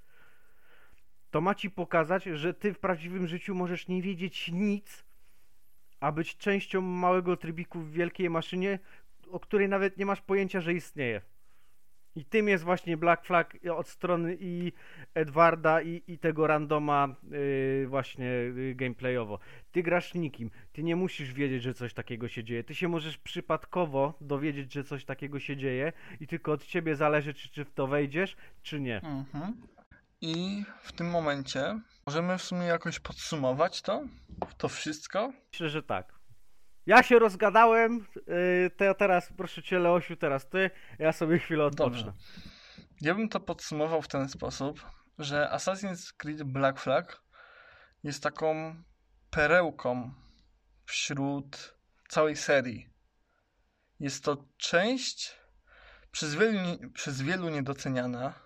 [1.31, 5.05] to ma ci pokazać, że ty w prawdziwym życiu możesz nie wiedzieć nic,
[6.05, 8.79] a być częścią małego trybiku w wielkiej maszynie,
[9.31, 11.21] o której nawet nie masz pojęcia, że istnieje.
[12.15, 14.71] I tym jest właśnie Black Flag od strony i
[15.13, 19.39] Edwarda i, i tego randoma yy, właśnie yy, gameplayowo.
[19.71, 22.63] Ty grasz nikim, ty nie musisz wiedzieć, że coś takiego się dzieje.
[22.63, 27.33] Ty się możesz przypadkowo dowiedzieć, że coś takiego się dzieje i tylko od ciebie zależy,
[27.33, 28.97] czy, czy w to wejdziesz, czy nie.
[28.97, 29.53] Mhm.
[30.21, 34.03] I w tym momencie możemy w sumie jakoś podsumować to,
[34.57, 35.33] to wszystko.
[35.51, 36.13] Myślę, że tak.
[36.85, 38.07] Ja się rozgadałem,
[38.79, 42.03] yy, teraz proszę cię Leosiu, teraz ty, ja sobie chwilę odpocznę.
[42.03, 42.13] Dobrze.
[43.01, 44.85] Ja bym to podsumował w ten sposób,
[45.19, 47.21] że Assassin's Creed Black Flag
[48.03, 48.75] jest taką
[49.29, 50.13] perełką
[50.85, 51.77] wśród
[52.09, 52.89] całej serii.
[53.99, 55.35] Jest to część
[56.11, 58.44] przez wielu, przez wielu niedoceniana.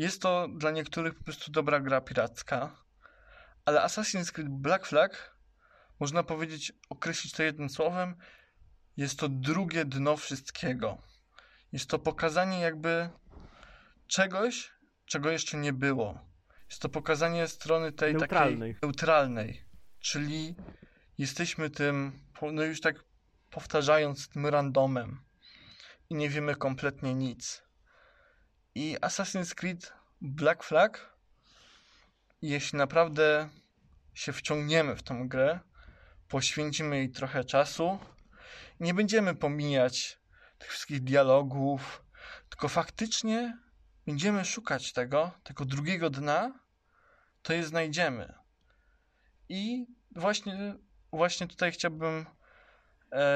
[0.00, 2.76] Jest to dla niektórych po prostu dobra gra piracka,
[3.64, 5.36] ale Assassin's Creed Black Flag
[6.00, 8.14] można powiedzieć, określić to jednym słowem,
[8.96, 10.98] jest to drugie dno wszystkiego.
[11.72, 13.10] Jest to pokazanie jakby
[14.06, 14.72] czegoś,
[15.04, 16.18] czego jeszcze nie było.
[16.68, 18.74] Jest to pokazanie strony tej Neutralnej.
[18.74, 19.64] takiej neutralnej,
[19.98, 20.54] czyli
[21.18, 22.12] jesteśmy tym,
[22.52, 23.04] no już tak
[23.50, 25.20] powtarzając, tym randomem
[26.10, 27.69] i nie wiemy kompletnie nic.
[28.74, 31.16] I Assassin's Creed Black Flag,
[32.42, 33.48] jeśli naprawdę
[34.14, 35.60] się wciągniemy w tą grę,
[36.28, 37.98] poświęcimy jej trochę czasu,
[38.80, 40.18] nie będziemy pomijać
[40.58, 42.04] tych wszystkich dialogów,
[42.48, 43.58] tylko faktycznie
[44.06, 46.60] będziemy szukać tego, tego drugiego dna,
[47.42, 48.34] to je znajdziemy.
[49.48, 50.74] I właśnie,
[51.12, 52.26] właśnie tutaj chciałbym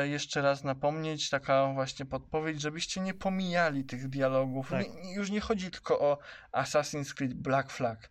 [0.05, 4.71] jeszcze raz napomnieć, taka właśnie podpowiedź, żebyście nie pomijali tych dialogów.
[4.71, 4.87] Tak.
[4.89, 6.19] Nie, nie- już nie chodzi tylko o
[6.53, 8.11] Assassin's Creed Black Flag,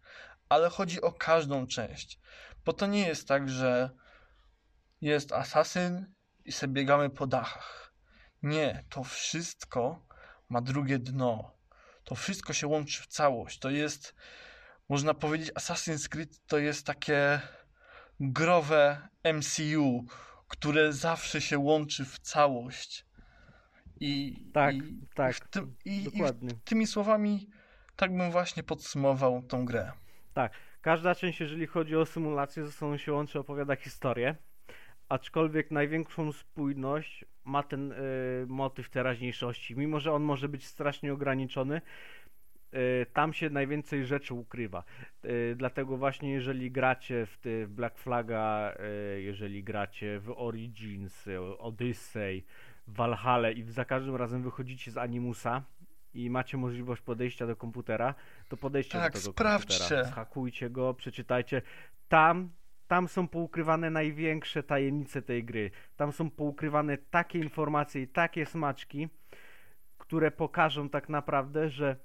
[0.50, 2.20] ale chodzi o każdą część.
[2.66, 3.90] Bo to nie jest tak, że
[5.02, 6.14] jest asasyn
[6.46, 7.94] i sobie biegamy po dachach.
[8.44, 10.06] Nie, to wszystko
[10.50, 11.52] ma drugie dno.
[12.04, 13.60] To wszystko się łączy w całość.
[13.60, 14.16] To jest,
[14.90, 17.42] można powiedzieć, Assassin's Creed to jest takie
[18.20, 20.06] growe MCU,
[20.54, 23.06] które zawsze się łączy w całość.
[24.00, 24.82] I, Tak, i,
[25.16, 26.50] tak, i, w tym, i, i Dokładnie.
[26.66, 27.50] tymi słowami
[27.96, 29.92] tak bym właśnie podsumował tą grę.
[30.82, 34.36] Każda część, jeżeli chodzi o symulację, ze sobą się łączy, opowiada historię.
[35.10, 37.96] Aczkolwiek największą spójność ma ten y,
[38.48, 41.82] motyw teraźniejszości, mimo że on może być strasznie ograniczony,
[43.14, 44.84] tam się najwięcej rzeczy ukrywa.
[45.26, 48.74] Y, dlatego właśnie jeżeli gracie w Black Flaga,
[49.18, 51.26] y, jeżeli gracie w Origins,
[51.60, 52.46] Odyssey,
[52.88, 55.64] Valhalla i za każdym razem wychodzicie z Animusa
[56.14, 58.16] i macie możliwość podejścia do komputera,
[58.50, 59.78] to podejście Tak, do tego sprawdźcie.
[59.80, 60.04] komputera.
[60.04, 61.62] Zhakujcie go, przeczytajcie.
[62.08, 62.50] Tam,
[62.88, 65.72] tam są poukrywane największe tajemnice tej gry.
[65.96, 69.08] Tam są poukrywane takie informacje i takie smaczki,
[69.98, 71.96] które pokażą tak naprawdę, że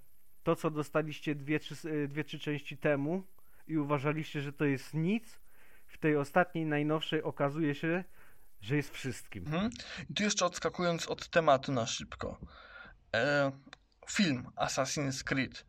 [0.43, 3.22] to, co dostaliście dwie, trzy, dwie, trzy części temu
[3.66, 5.39] i uważaliście, że to jest nic,
[5.86, 8.05] w tej ostatniej, najnowszej okazuje się,
[8.61, 9.47] że jest wszystkim.
[9.47, 9.70] Mhm.
[10.11, 12.41] I tu jeszcze odskakując od tematu na szybko.
[13.14, 13.53] E,
[14.11, 15.66] film Assassin's Creed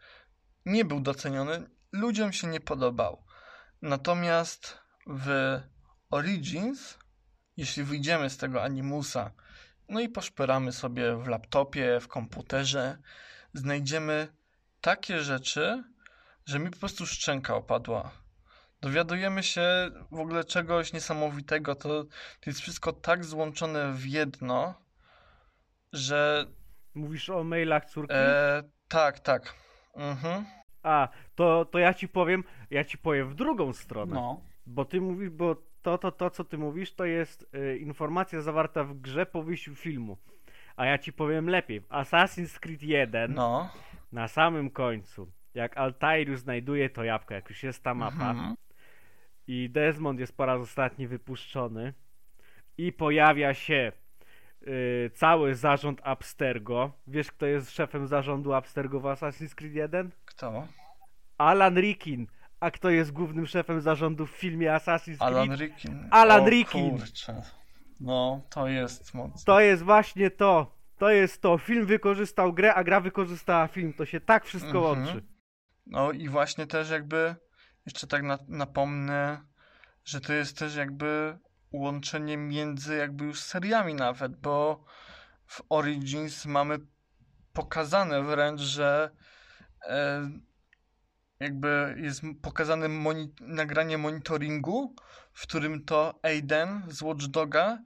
[0.66, 3.24] nie był doceniony, ludziom się nie podobał.
[3.82, 5.60] Natomiast w
[6.10, 6.98] Origins,
[7.58, 9.32] jeśli wyjdziemy z tego animusa,
[9.90, 12.98] no i poszperamy sobie w laptopie, w komputerze,
[13.54, 14.28] znajdziemy
[14.82, 15.84] takie rzeczy,
[16.46, 18.12] że mi po prostu szczęka opadła.
[18.82, 19.62] Dowiadujemy się
[20.12, 21.76] w ogóle czegoś niesamowitego.
[21.76, 22.04] To,
[22.40, 24.74] to jest wszystko tak złączone w jedno,
[25.94, 26.46] że.
[26.94, 28.14] Mówisz o mailach córki?
[28.16, 29.56] E, tak, tak.
[29.96, 30.46] Mhm.
[30.84, 34.16] A, to, to ja ci powiem, ja ci powiem w drugą stronę.
[34.16, 34.42] No.
[34.66, 38.84] Bo ty mówisz, bo to, to, to co ty mówisz, to jest y, informacja zawarta
[38.84, 40.18] w grze po wyjściu filmu.
[40.76, 41.82] A ja ci powiem lepiej.
[41.82, 43.70] W Assassin's Creed 1 No.
[44.12, 48.56] Na samym końcu, jak Altair znajduje to jabłko, jak już jest ta mapa Mhm.
[49.48, 51.94] i Desmond jest po raz ostatni wypuszczony
[52.78, 53.92] i pojawia się
[54.68, 56.92] y, cały zarząd Abstergo.
[57.08, 60.12] Wiesz, kto jest szefem zarządu Abstergo w Assassin's Creed 1?
[60.26, 60.68] Kto?
[61.38, 62.28] Alan Rikin.
[62.60, 65.22] A kto jest głównym szefem zarządu w filmie Assassin's Creed?
[65.22, 66.08] Alan Rikin.
[66.12, 66.98] Alan o, Rikin.
[66.98, 67.42] Kurczę.
[68.00, 69.42] No, to jest mocne.
[69.46, 70.79] To jest właśnie to.
[71.00, 71.58] To jest to.
[71.58, 73.94] Film wykorzystał grę, a gra wykorzystała film.
[73.94, 74.86] To się tak wszystko Mhm.
[74.86, 75.26] łączy.
[75.86, 77.36] No i właśnie też jakby,
[77.86, 79.42] jeszcze tak na, napomnę,
[80.06, 81.38] że to jest też jakby
[81.72, 84.86] łączenie między jakby już seriami nawet, bo
[85.46, 86.80] w Origins mamy
[87.54, 89.12] pokazane wręcz, że
[89.88, 90.30] e,
[91.40, 94.96] jakby jest pokazane moni nagranie monitoringu,
[95.34, 97.80] w którym to Aiden z Watch Doga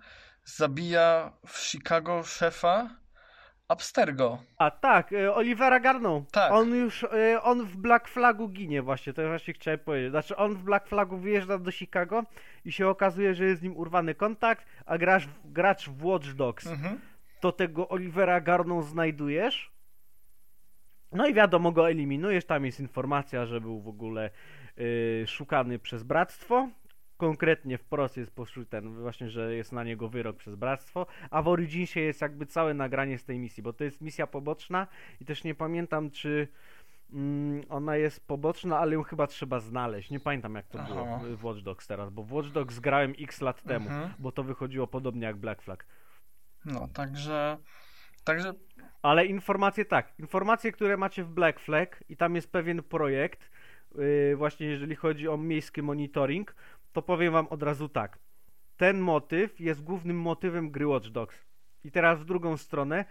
[0.46, 3.03] zabija w Chicago szefa
[3.68, 4.44] Abstergo.
[4.58, 6.26] A tak, e, Olivera Garną.
[6.32, 6.52] Tak.
[6.52, 10.12] On już, e, on w Black Flagu ginie właśnie, to właśnie chciałem powiedzieć.
[10.12, 12.24] Znaczy on w Black Flagu wyjeżdża do Chicago
[12.66, 16.68] i się okazuje, że jest z nim urwany kontakt, a gracz, gracz w Watch Dogs
[16.68, 17.00] Mhm.
[17.40, 19.72] to tego Olivera Garną znajdujesz.
[21.12, 22.46] No i wiadomo, go eliminujesz.
[22.46, 24.30] Tam jest informacja, że był w ogóle
[24.78, 26.70] y, szukany przez bractwo.
[27.24, 31.08] Konkretnie wprost jest poszły ten, właśnie, że jest na niego wyrok przez bractwo.
[31.32, 34.88] A w Originsie jest jakby całe nagranie z tej misji, bo to jest misja poboczna
[35.22, 36.48] i też nie pamiętam, czy
[37.14, 40.12] mm, ona jest poboczna, ale ją chyba trzeba znaleźć.
[40.12, 40.94] Nie pamiętam, jak to Aha.
[40.94, 44.14] było w Watch Dogs teraz, bo w Watch Dogs grałem x lat temu, Mhm.
[44.20, 45.86] bo to wychodziło podobnie jak Black Flag.
[46.66, 47.58] No, także.
[48.24, 48.54] Także.
[49.02, 53.52] Ale informacje tak, informacje, które macie w Black Flag i tam jest pewien projekt,
[53.96, 56.56] yy, właśnie jeżeli chodzi o miejski monitoring,
[56.94, 58.20] to powiem wam od razu tak.
[58.78, 61.46] Ten motyw jest głównym motywem gry Watch Dogs.
[61.84, 63.06] I teraz w drugą stronę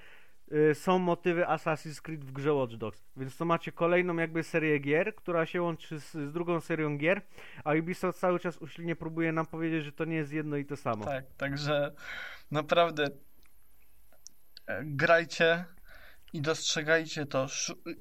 [0.50, 3.04] yy, są motywy Assassin's Creed w grze Watch Dogs.
[3.16, 7.22] Więc to macie kolejną jakby serię gier, która się łączy z, z drugą serią gier,
[7.64, 10.76] a Ubisoft cały czas usilnie próbuje nam powiedzieć, że to nie jest jedno i to
[10.76, 11.04] samo.
[11.04, 11.92] Tak, także
[12.50, 13.06] naprawdę.
[14.66, 15.64] e, Grajcie
[16.32, 17.46] i dostrzegajcie to.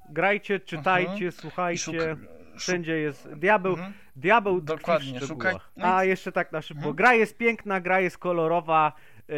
[0.09, 1.31] Grajcie, czytajcie, Mhm.
[1.31, 2.15] słuchajcie.
[2.57, 3.71] Wszędzie jest diabeł.
[3.73, 3.93] Mhm.
[4.15, 6.79] Diabeł Dokładnie, szukaj- no A jeszcze tak na szybko.
[6.79, 6.95] Mhm.
[6.95, 8.93] Gra jest piękna, gra jest kolorowa.
[9.17, 9.35] Yy,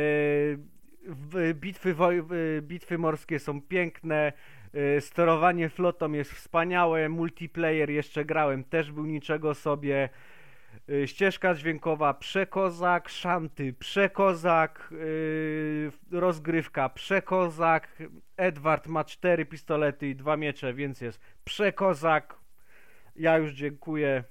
[1.07, 1.95] w- bitwy,
[2.61, 4.33] bitwy morskie są piękne.
[4.73, 7.09] yy, Sterowanie flotą jest wspaniałe.
[7.09, 10.09] Multiplayer jeszcze grałem, też był niczego sobie.
[10.87, 14.89] Yy, Ścieżka dźwiękowa przekozak, szanty przekozak,
[16.11, 17.87] rozgrywka przekozak.
[18.37, 22.42] Edward ma cztery pistolety i dwa miecze, więc jest przekozak.
[23.15, 24.23] Ja już dziękuję.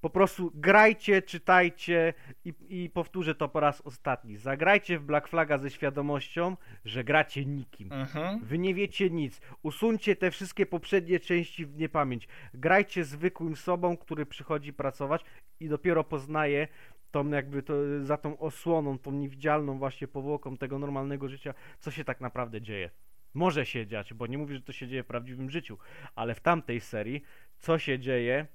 [0.00, 2.14] Po prostu grajcie, czytajcie
[2.44, 4.36] i, i powtórzę to po raz ostatni.
[4.36, 7.92] Zagrajcie w Black Flaga ze świadomością, że gracie nikim.
[7.92, 8.40] Mhm.
[8.40, 9.40] Wy nie wiecie nic.
[9.62, 12.28] Usuńcie te wszystkie poprzednie części w niepamięć.
[12.54, 15.24] Grajcie zwykłym sobą, który przychodzi pracować
[15.60, 16.68] i dopiero poznaje
[17.10, 17.74] tą jakby to,
[18.04, 22.90] za tą osłoną, tą niewidzialną właśnie powłoką tego normalnego życia, co się tak naprawdę dzieje.
[23.34, 25.78] Może się dziać, bo nie mówię, że to się dzieje w prawdziwym życiu,
[26.14, 27.22] ale w tamtej serii,
[27.64, 28.46] co się dzieje,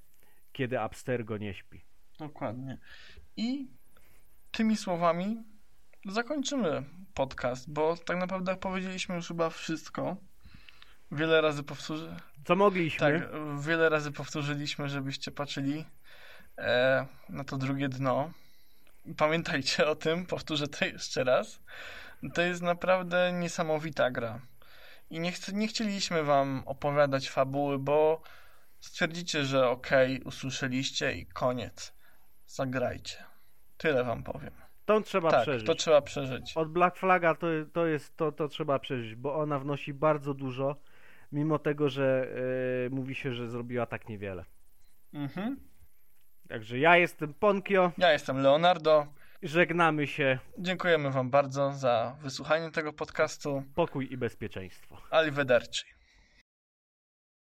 [0.53, 1.81] kiedy Abstergo nie śpi.
[2.19, 2.77] Dokładnie.
[3.37, 3.67] I
[4.51, 5.43] tymi słowami
[6.05, 6.83] zakończymy
[7.13, 10.17] podcast, bo tak naprawdę powiedzieliśmy już chyba wszystko.
[11.11, 12.15] Wiele razy powtórzy...
[12.45, 12.99] Co mogliśmy?
[12.99, 13.29] Tak,
[13.59, 15.85] wiele razy powtórzyliśmy, żebyście patrzyli
[16.57, 18.31] e, na to drugie dno.
[19.17, 21.59] Pamiętajcie o tym, powtórzę to jeszcze raz.
[22.33, 24.39] To jest naprawdę niesamowita gra.
[25.09, 28.21] I nie, chce, nie chcieliśmy wam opowiadać fabuły, bo
[28.79, 31.93] stwierdzicie, że okej, okay, usłyszeliście i koniec.
[32.47, 33.17] Zagrajcie.
[33.77, 34.51] Tyle wam powiem.
[34.85, 35.67] To trzeba tak, przeżyć.
[35.67, 36.57] to trzeba przeżyć.
[36.57, 40.75] Od Black Flaga to, to jest to, to trzeba przeżyć, bo ona wnosi bardzo dużo,
[41.31, 42.27] mimo tego, że
[42.83, 44.45] yy, mówi się, że zrobiła tak niewiele.
[45.13, 45.57] Mhm.
[46.49, 47.91] Także ja jestem Ponkio.
[47.97, 49.07] Ja jestem Leonardo.
[49.43, 50.39] Żegnamy się.
[50.57, 53.63] Dziękujemy Wam bardzo za wysłuchanie tego podcastu.
[53.75, 54.97] Pokój i bezpieczeństwo.
[55.11, 55.98] Arrivederci.